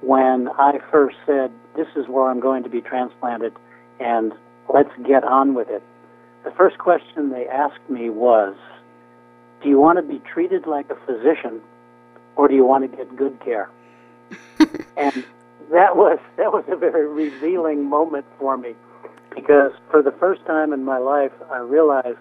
when 0.00 0.48
I 0.58 0.78
first 0.92 1.16
said, 1.26 1.50
This 1.74 1.88
is 1.96 2.06
where 2.06 2.30
I'm 2.30 2.38
going 2.38 2.62
to 2.62 2.68
be 2.68 2.80
transplanted 2.80 3.52
and 3.98 4.32
let's 4.72 4.92
get 5.04 5.24
on 5.24 5.54
with 5.54 5.68
it. 5.70 5.82
The 6.44 6.52
first 6.52 6.78
question 6.78 7.30
they 7.30 7.48
asked 7.48 7.90
me 7.90 8.10
was, 8.10 8.54
Do 9.62 9.68
you 9.68 9.80
want 9.80 9.96
to 9.98 10.02
be 10.02 10.20
treated 10.20 10.66
like 10.66 10.88
a 10.90 10.96
physician 11.04 11.60
or 12.36 12.46
do 12.46 12.54
you 12.54 12.64
want 12.64 12.88
to 12.88 12.96
get 12.96 13.16
good 13.16 13.40
care? 13.40 13.70
and 14.96 15.24
that 15.72 15.96
was 15.96 16.18
that 16.36 16.52
was 16.52 16.64
a 16.68 16.76
very 16.76 17.06
revealing 17.06 17.84
moment 17.84 18.24
for 18.38 18.56
me 18.56 18.74
because 19.34 19.72
for 19.90 20.02
the 20.02 20.12
first 20.12 20.44
time 20.46 20.72
in 20.72 20.84
my 20.84 20.98
life 20.98 21.32
I 21.50 21.58
realized 21.58 22.18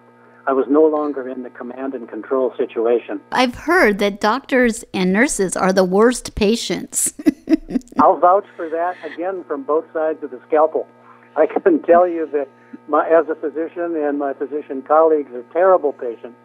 I 0.48 0.54
was 0.54 0.66
no 0.70 0.86
longer 0.86 1.28
in 1.28 1.44
the 1.44 1.50
command 1.50 1.94
and 1.94 2.08
control 2.08 2.54
situation. 2.56 3.20
I've 3.34 3.54
heard 3.54 4.00
that 4.00 4.22
doctors 4.22 4.86
and 4.94 5.12
nurses 5.12 5.58
are 5.58 5.74
the 5.74 5.84
worst 5.84 6.36
patients. 6.36 7.14
I'll 8.00 8.18
vouch 8.18 8.46
for 8.56 8.70
that 8.70 8.96
again 9.04 9.44
from 9.44 9.64
both 9.64 9.84
sides 9.92 10.24
of 10.24 10.32
the 10.32 10.40
scalpel. 10.48 10.88
I 11.36 11.48
can 11.48 11.82
tell 11.84 12.08
you 12.08 12.26
that 12.32 12.48
my, 12.88 13.06
as 13.10 13.28
a 13.28 13.36
physician 13.36 13.98
and 13.98 14.18
my 14.18 14.34
physician 14.34 14.82
colleagues 14.84 15.34
are 15.34 15.44
terrible 15.52 15.92
patients, 15.92 16.38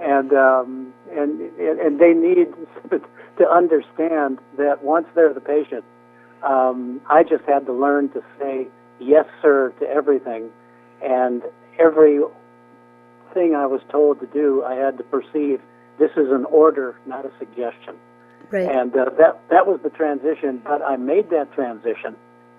and 0.00 0.32
um, 0.32 0.92
and 1.12 1.40
and 1.60 2.00
they 2.00 2.12
need 2.12 2.48
to 3.38 3.48
understand 3.48 4.40
that 4.58 4.82
once 4.82 5.06
they're 5.14 5.32
the 5.32 5.40
patient, 5.40 5.84
um, 6.42 7.00
I 7.08 7.22
just 7.22 7.44
had 7.44 7.64
to 7.66 7.72
learn 7.72 8.08
to 8.10 8.24
say 8.40 8.66
yes, 8.98 9.26
sir, 9.40 9.72
to 9.78 9.88
everything, 9.88 10.50
and 11.00 11.42
every 11.78 12.20
thing 13.32 13.54
I 13.54 13.66
was 13.66 13.80
told 13.90 14.20
to 14.20 14.26
do, 14.26 14.62
I 14.64 14.74
had 14.74 14.98
to 14.98 15.04
perceive 15.04 15.60
this 15.98 16.10
is 16.12 16.30
an 16.30 16.46
order, 16.46 16.98
not 17.06 17.24
a 17.26 17.30
suggestion. 17.38 17.94
Right. 18.50 18.68
And 18.68 18.94
uh, 18.96 19.10
that 19.18 19.40
that 19.50 19.66
was 19.66 19.80
the 19.82 19.90
transition. 19.90 20.60
But 20.64 20.82
I 20.82 20.96
made 20.96 21.30
that 21.30 21.52
transition, 21.52 22.16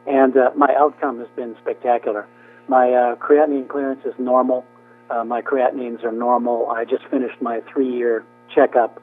and 0.07 0.38
uh, 0.38 0.51
my 0.55 0.73
outcome 0.77 1.19
has 1.19 1.27
been 1.36 1.55
spectacular. 1.62 2.27
My 2.69 2.91
uh, 2.93 3.15
creatinine 3.15 3.67
clearance 3.67 4.05
is 4.05 4.13
normal. 4.17 4.65
Uh, 5.10 5.25
my 5.25 5.41
creatinines 5.41 6.03
are 6.05 6.12
normal. 6.12 6.69
I 6.69 6.86
just 6.86 7.05
finished 7.07 7.41
my 7.41 7.62
three-year 7.73 8.23
checkup 8.55 9.01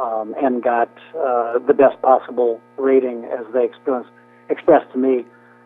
um, 0.00 0.34
and 0.40 0.62
got 0.62 0.90
uh, 1.16 1.58
the 1.58 1.74
best 1.74 2.00
possible 2.02 2.60
rating 2.76 3.24
as 3.24 3.44
they 3.52 3.64
expressed, 3.64 4.10
expressed 4.48 4.92
to 4.92 4.98
me. 4.98 5.24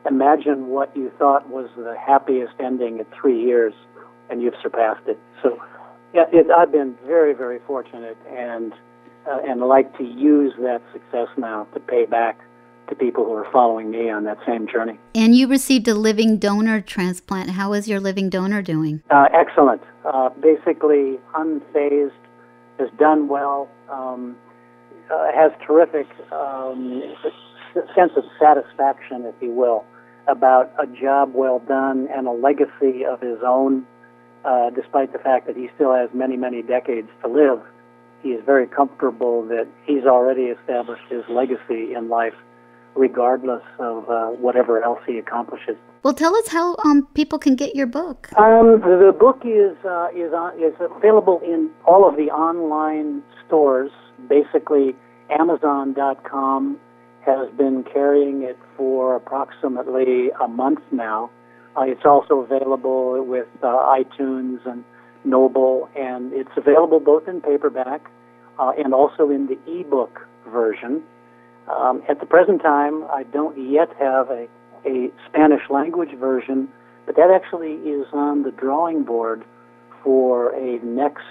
Imagine 0.09 0.69
what 0.69 0.97
you 0.97 1.12
thought 1.19 1.49
was 1.49 1.69
the 1.77 1.95
happiest 1.99 2.55
ending 2.59 3.01
at 3.01 3.07
three 3.12 3.38
years 3.38 3.75
and 4.33 4.42
you've 4.42 4.55
surpassed 4.62 5.07
it. 5.07 5.18
So, 5.42 5.62
yeah, 6.14 6.25
it, 6.33 6.51
I've 6.51 6.73
been 6.73 6.97
very, 7.07 7.35
very 7.35 7.61
fortunate 7.66 8.16
and 8.29 8.73
uh, 9.31 9.38
and 9.47 9.61
like 9.61 9.97
to 9.99 10.05
use 10.05 10.53
that 10.61 10.83
success 10.92 11.29
now 11.37 11.68
to 11.75 11.81
pay 11.81 12.07
back 12.07 12.40
to 12.88 12.97
people 12.97 13.25
who 13.25 13.33
are 13.35 13.49
following 13.53 13.90
me 13.90 14.11
on 14.11 14.25
that 14.25 14.38
same 14.45 14.66
journey. 14.66 14.99
And 15.14 15.37
you 15.37 15.47
received 15.47 15.87
a 15.87 15.95
living 15.95 16.38
donor 16.38 16.81
transplant. 16.81 17.51
How 17.51 17.73
is 17.73 17.87
your 17.87 18.01
living 18.01 18.31
donor 18.31 18.62
doing? 18.62 19.03
Uh, 19.11 19.29
excellent. 19.33 19.83
Uh, 20.05 20.31
basically, 20.31 21.21
unfazed, 21.35 22.11
has 22.81 22.88
done 22.99 23.29
well, 23.29 23.68
um, 23.88 24.35
uh, 25.12 25.31
has 25.33 25.53
terrific 25.64 26.09
um, 26.33 27.03
sense 27.95 28.12
of 28.16 28.25
satisfaction, 28.40 29.25
if 29.25 29.35
you 29.40 29.53
will, 29.53 29.85
about 30.27 30.73
a 30.81 30.87
job 30.87 31.33
well 31.35 31.61
done 31.61 32.09
and 32.11 32.27
a 32.27 32.33
legacy 32.33 33.05
of 33.05 33.21
his 33.21 33.38
own 33.47 33.87
uh, 34.45 34.71
despite 34.71 35.13
the 35.13 35.19
fact 35.19 35.47
that 35.47 35.57
he 35.57 35.69
still 35.75 35.95
has 35.95 36.11
many, 36.13 36.37
many 36.37 36.63
decades 36.63 37.09
to 37.23 37.29
live, 37.29 37.61
he 38.23 38.31
is 38.31 38.45
very 38.45 38.67
comfortable 38.67 39.43
that 39.49 39.67
he's 39.85 40.05
already 40.05 40.45
established 40.45 41.05
his 41.09 41.23
legacy 41.29 41.95
in 41.95 42.09
life 42.09 42.35
regardless 42.95 43.63
of 43.79 44.09
uh, 44.09 44.27
whatever 44.29 44.83
else 44.83 45.01
he 45.07 45.19
accomplishes. 45.19 45.77
Well, 46.03 46.15
tell 46.15 46.35
us 46.37 46.49
how 46.49 46.77
um, 46.85 47.07
people 47.15 47.39
can 47.39 47.57
get 47.57 47.75
your 47.75 47.87
book. 47.87 48.29
Um, 48.37 48.81
the 48.81 49.17
book 49.19 49.43
is 49.45 49.77
uh, 49.85 50.09
is 50.15 50.33
on, 50.33 50.63
is 50.63 50.75
available 50.81 51.41
in 51.45 51.71
all 51.87 52.09
of 52.09 52.17
the 52.17 52.31
online 52.31 53.23
stores. 53.47 53.91
Basically, 54.29 54.95
Amazon.com 55.31 56.79
has 57.25 57.49
been 57.57 57.85
carrying 57.85 58.43
it 58.43 58.59
for 58.77 59.17
approximately 59.17 60.31
a 60.43 60.49
month 60.49 60.81
now. 60.91 61.31
Uh, 61.77 61.83
it's 61.83 62.05
also 62.05 62.41
available 62.41 63.25
with 63.25 63.49
uh, 63.63 63.67
iTunes 63.67 64.65
and 64.67 64.85
Noble, 65.25 65.89
and 65.97 66.33
it's 66.33 66.51
available 66.57 67.01
both 67.01 67.29
in 67.29 67.41
paperback 67.41 68.11
uh, 68.59 68.73
and 68.77 68.93
also 68.93 69.31
in 69.31 69.47
the 69.47 69.59
ebook 69.81 70.27
version. 70.49 71.03
Um, 71.69 72.03
at 72.09 72.21
the 72.21 72.27
present 72.27 72.61
time, 72.61 73.05
I 73.05 73.23
don't 73.23 73.57
yet 73.71 73.89
have 73.99 74.31
a, 74.31 74.49
a 74.85 75.11
Spanish 75.29 75.63
language 75.71 76.15
version, 76.19 76.69
but 77.07 77.17
that 77.17 77.31
actually 77.31 77.75
is 77.89 78.07
on 78.13 78.43
the 78.43 78.51
drawing 78.51 79.05
board 79.05 79.45
for 80.03 80.51
a 80.55 80.79
next 80.85 81.23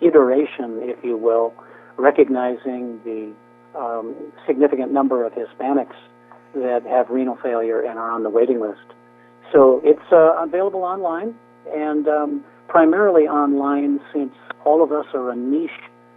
iteration, 0.00 0.80
if 0.82 1.02
you 1.04 1.16
will, 1.16 1.54
recognizing 1.96 3.00
the 3.04 3.32
um, 3.78 4.14
significant 4.46 4.92
number 4.92 5.24
of 5.24 5.32
Hispanics 5.32 5.96
that 6.54 6.82
have 6.84 7.10
renal 7.10 7.36
failure 7.36 7.80
and 7.80 7.98
are 7.98 8.10
on 8.10 8.24
the 8.24 8.30
waiting 8.30 8.60
list. 8.60 8.80
So 9.52 9.80
it's 9.84 10.12
uh, 10.12 10.42
available 10.42 10.84
online 10.84 11.34
and 11.74 12.06
um, 12.08 12.44
primarily 12.68 13.24
online 13.24 14.00
since 14.12 14.34
all 14.64 14.82
of 14.82 14.92
us 14.92 15.06
are 15.14 15.30
a 15.30 15.36
niche 15.36 15.70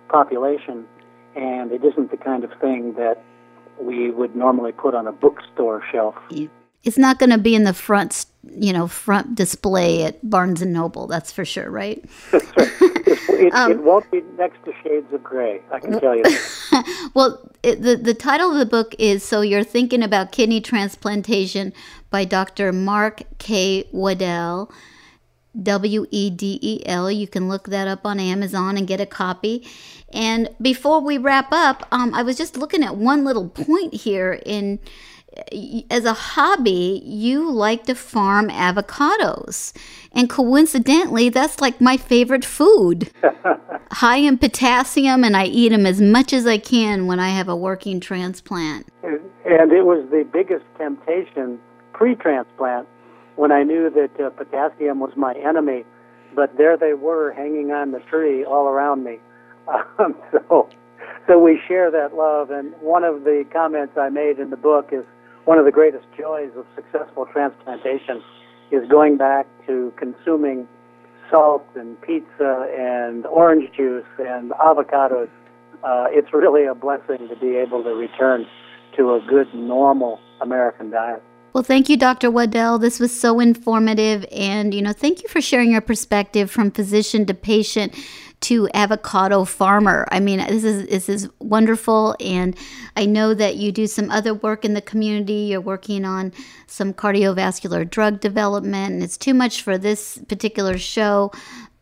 population 0.09 0.85
and 1.35 1.71
it 1.71 1.83
isn't 1.83 2.11
the 2.11 2.17
kind 2.17 2.43
of 2.43 2.51
thing 2.59 2.93
that 2.93 3.23
we 3.79 4.11
would 4.11 4.35
normally 4.35 4.71
put 4.71 4.93
on 4.93 5.07
a 5.07 5.11
bookstore 5.11 5.83
shelf. 5.91 6.15
It's 6.83 6.97
not 6.97 7.17
going 7.17 7.29
to 7.29 7.37
be 7.37 7.55
in 7.55 7.63
the 7.63 7.73
front, 7.73 8.25
you 8.51 8.73
know, 8.73 8.87
front 8.87 9.35
display 9.35 10.03
at 10.03 10.29
Barnes 10.29 10.61
and 10.61 10.73
Noble. 10.73 11.07
That's 11.07 11.31
for 11.31 11.45
sure, 11.45 11.71
right? 11.71 12.03
That's 12.31 12.57
right. 12.57 12.71
It, 13.29 13.53
um, 13.53 13.71
it, 13.71 13.83
won't 13.83 14.09
be 14.11 14.21
next 14.37 14.63
to 14.65 14.73
Shades 14.83 15.11
of 15.11 15.23
Grey. 15.23 15.61
I 15.71 15.79
can 15.79 15.99
tell 15.99 16.15
you. 16.15 16.23
well, 17.13 17.39
it, 17.61 17.81
the 17.81 17.95
the 17.95 18.13
title 18.13 18.51
of 18.51 18.57
the 18.57 18.65
book 18.65 18.95
is 18.99 19.23
"So 19.23 19.41
You're 19.41 19.63
Thinking 19.63 20.03
About 20.03 20.31
Kidney 20.31 20.61
Transplantation" 20.61 21.73
by 22.09 22.25
Dr. 22.25 22.71
Mark 22.71 23.23
K. 23.37 23.85
Wedel. 23.93 24.71
W 25.61 26.07
E 26.09 26.31
D 26.31 26.57
E 26.63 26.81
L. 26.87 27.11
You 27.11 27.27
can 27.27 27.47
look 27.47 27.67
that 27.67 27.87
up 27.87 28.07
on 28.07 28.19
Amazon 28.19 28.75
and 28.75 28.87
get 28.87 28.99
a 28.99 29.05
copy. 29.05 29.67
And 30.11 30.49
before 30.59 30.99
we 30.99 31.19
wrap 31.19 31.51
up, 31.51 31.87
um, 31.91 32.11
I 32.13 32.23
was 32.23 32.37
just 32.37 32.57
looking 32.57 32.83
at 32.83 32.95
one 32.95 33.23
little 33.23 33.49
point 33.49 33.93
here. 33.93 34.41
In 34.45 34.79
as 35.89 36.05
a 36.05 36.13
hobby, 36.13 37.01
you 37.05 37.49
like 37.49 37.85
to 37.85 37.95
farm 37.95 38.49
avocados, 38.49 39.73
and 40.11 40.29
coincidentally, 40.29 41.29
that's 41.29 41.61
like 41.61 41.81
my 41.81 41.97
favorite 41.97 42.45
food. 42.45 43.11
High 43.91 44.17
in 44.17 44.37
potassium, 44.37 45.23
and 45.23 45.35
I 45.35 45.45
eat 45.45 45.69
them 45.69 45.85
as 45.85 46.01
much 46.01 46.33
as 46.33 46.45
I 46.45 46.57
can 46.57 47.07
when 47.07 47.19
I 47.19 47.29
have 47.29 47.47
a 47.47 47.55
working 47.55 47.99
transplant. 47.99 48.87
And 49.03 49.71
it 49.71 49.85
was 49.85 50.07
the 50.09 50.25
biggest 50.31 50.65
temptation 50.77 51.59
pre-transplant 51.93 52.87
when 53.35 53.51
I 53.51 53.63
knew 53.63 53.89
that 53.89 54.19
uh, 54.23 54.29
potassium 54.31 54.99
was 54.99 55.11
my 55.15 55.33
enemy, 55.33 55.85
but 56.35 56.57
there 56.57 56.77
they 56.77 56.93
were 56.93 57.31
hanging 57.31 57.71
on 57.71 57.91
the 57.91 57.99
tree 57.99 58.43
all 58.45 58.67
around 58.67 59.03
me. 59.03 59.19
Um, 59.99 60.15
so, 60.31 60.67
so 61.25 61.39
we 61.39 61.57
share 61.67 61.89
that 61.89 62.15
love. 62.15 62.49
And 62.51 62.73
one 62.81 63.05
of 63.05 63.23
the 63.23 63.45
comments 63.53 63.97
I 63.97 64.09
made 64.09 64.39
in 64.39 64.49
the 64.49 64.57
book 64.57 64.89
is 64.91 65.05
one 65.45 65.59
of 65.59 65.65
the 65.65 65.71
greatest 65.71 66.05
joys 66.17 66.51
of 66.55 66.65
successful 66.75 67.25
transplantation 67.31 68.23
is 68.71 68.87
going 68.89 69.17
back 69.17 69.45
to 69.67 69.93
consuming 69.97 70.67
salt 71.29 71.65
and 71.75 71.99
pizza 72.01 72.67
and 72.77 73.25
orange 73.25 73.69
juice 73.75 74.05
and 74.19 74.51
avocados. 74.51 75.29
Uh, 75.83 76.05
it's 76.09 76.33
really 76.33 76.65
a 76.65 76.73
blessing 76.73 77.27
to 77.27 77.35
be 77.35 77.55
able 77.55 77.83
to 77.83 77.89
return 77.89 78.45
to 78.95 79.13
a 79.15 79.21
good, 79.27 79.53
normal 79.53 80.19
American 80.41 80.89
diet. 80.89 81.21
Well, 81.53 81.63
thank 81.63 81.87
you, 81.87 81.97
Dr. 81.97 82.31
Wedel. 82.31 82.79
This 82.81 82.99
was 82.99 83.17
so 83.17 83.39
informative. 83.39 84.25
And, 84.31 84.73
you 84.73 84.81
know, 84.81 84.93
thank 84.93 85.21
you 85.21 85.29
for 85.29 85.41
sharing 85.41 85.71
your 85.71 85.81
perspective 85.81 86.49
from 86.49 86.71
physician 86.71 87.25
to 87.27 87.33
patient 87.33 87.95
to 88.43 88.69
avocado 88.73 89.45
farmer. 89.45 90.07
I 90.11 90.19
mean, 90.19 90.39
this 90.39 90.63
is 90.63 90.87
this 90.87 91.09
is 91.09 91.29
wonderful, 91.39 92.15
and 92.19 92.55
I 92.97 93.05
know 93.05 93.33
that 93.33 93.55
you 93.55 93.71
do 93.71 93.87
some 93.87 94.11
other 94.11 94.33
work 94.33 94.65
in 94.65 94.73
the 94.73 94.81
community. 94.81 95.47
You're 95.51 95.61
working 95.61 96.05
on 96.05 96.33
some 96.67 96.93
cardiovascular 96.93 97.89
drug 97.89 98.19
development, 98.19 98.93
and 98.93 99.03
it's 99.03 99.17
too 99.17 99.33
much 99.33 99.61
for 99.61 99.77
this 99.77 100.19
particular 100.27 100.77
show. 100.77 101.31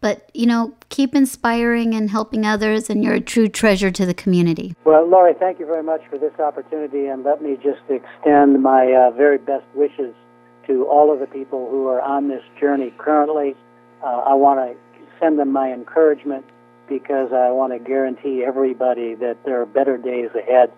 But, 0.02 0.32
you 0.34 0.48
know, 0.48 0.74
keep 0.90 1.14
inspiring 1.14 1.94
and 1.94 2.10
helping 2.10 2.44
others, 2.44 2.90
and 2.90 3.04
you're 3.04 3.14
a 3.14 3.22
true 3.22 3.48
treasure 3.48 3.92
to 3.92 4.04
the 4.04 4.16
community. 4.16 4.74
Well, 4.84 5.08
Lori, 5.08 5.36
thank 5.36 5.60
you 5.60 5.68
very 5.68 5.84
much 5.84 6.02
for 6.10 6.18
this 6.18 6.34
opportunity, 6.40 7.06
and 7.06 7.24
let 7.24 7.44
me 7.44 7.56
just 7.62 7.82
extend 7.88 8.64
my 8.64 8.92
uh, 8.94 9.12
very 9.12 9.38
best 9.38 9.66
wishes 9.76 10.16
to 10.66 10.88
all 10.88 11.14
of 11.14 11.20
the 11.20 11.28
people 11.28 11.70
who 11.70 11.88
are 11.88 12.02
on 12.02 12.30
this 12.30 12.42
journey 12.60 12.92
currently. 12.98 13.56
Uh, 14.04 14.08
I 14.26 14.34
want 14.34 14.60
to 14.60 14.76
send 15.20 15.38
them 15.38 15.52
my 15.52 15.72
encouragement 15.72 16.46
because 16.92 17.32
I 17.32 17.50
want 17.52 17.72
to 17.72 17.80
guarantee 17.80 18.44
everybody 18.46 19.16
that 19.16 19.38
there 19.46 19.62
are 19.62 19.66
better 19.66 19.98
days 19.98 20.30
ahead, 20.36 20.70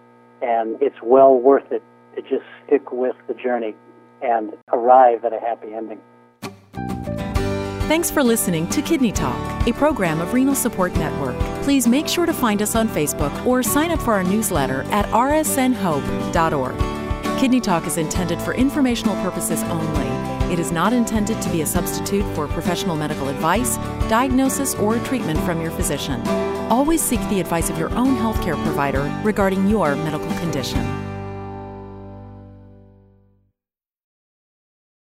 and 0.43 0.80
it's 0.80 1.02
well 1.02 1.36
worth 1.36 1.71
it 1.71 1.82
to 2.15 2.21
just 2.21 2.43
stick 2.67 2.91
with 2.91 3.15
the 3.28 3.34
journey 3.34 3.73
and 4.21 4.54
arrive 4.71 5.26
at 5.26 5.34
a 5.34 5.39
happy 5.39 5.73
ending. 5.73 5.99
Thanks 7.88 8.12
for 8.12 8.23
listening 8.23 8.69
to 8.69 8.84
Kidney 8.84 9.12
Talk, 9.12 9.67
a 9.67 9.73
program 9.73 10.21
of 10.21 10.34
Renal 10.34 10.54
Support 10.54 10.93
Network. 10.97 11.36
Please 11.63 11.88
make 11.88 12.08
sure 12.08 12.28
to 12.28 12.34
find 12.34 12.62
us 12.62 12.76
on 12.76 12.88
Facebook 12.88 13.45
or 13.47 13.63
sign 13.63 13.89
up 13.89 13.99
for 13.99 14.13
our 14.13 14.23
newsletter 14.23 14.84
at 14.91 15.06
rsnhope.org. 15.08 16.76
Kidney 17.39 17.60
Talk 17.60 17.88
is 17.88 17.97
intended 17.97 18.39
for 18.39 18.54
informational 18.54 19.15
purposes 19.23 19.63
only. 19.63 20.12
It 20.54 20.60
is 20.60 20.72
not 20.72 20.94
intended 20.94 21.42
to 21.42 21.50
be 21.50 21.63
a 21.63 21.66
substitute 21.66 22.24
for 22.36 22.48
professional 22.48 22.96
medical 22.96 23.28
advice, 23.28 23.78
diagnosis, 24.08 24.76
or 24.76 25.00
treatment 25.00 25.39
from 25.39 25.60
your 25.60 25.72
physician. 25.72 26.22
Always 26.70 27.02
seek 27.02 27.20
the 27.30 27.39
advice 27.39 27.72
of 27.72 27.80
your 27.80 27.89
own 27.96 28.16
healthcare 28.18 28.63
provider 28.63 29.02
regarding 29.24 29.68
your 29.68 29.96
medical 29.96 30.32
condition. 30.38 31.03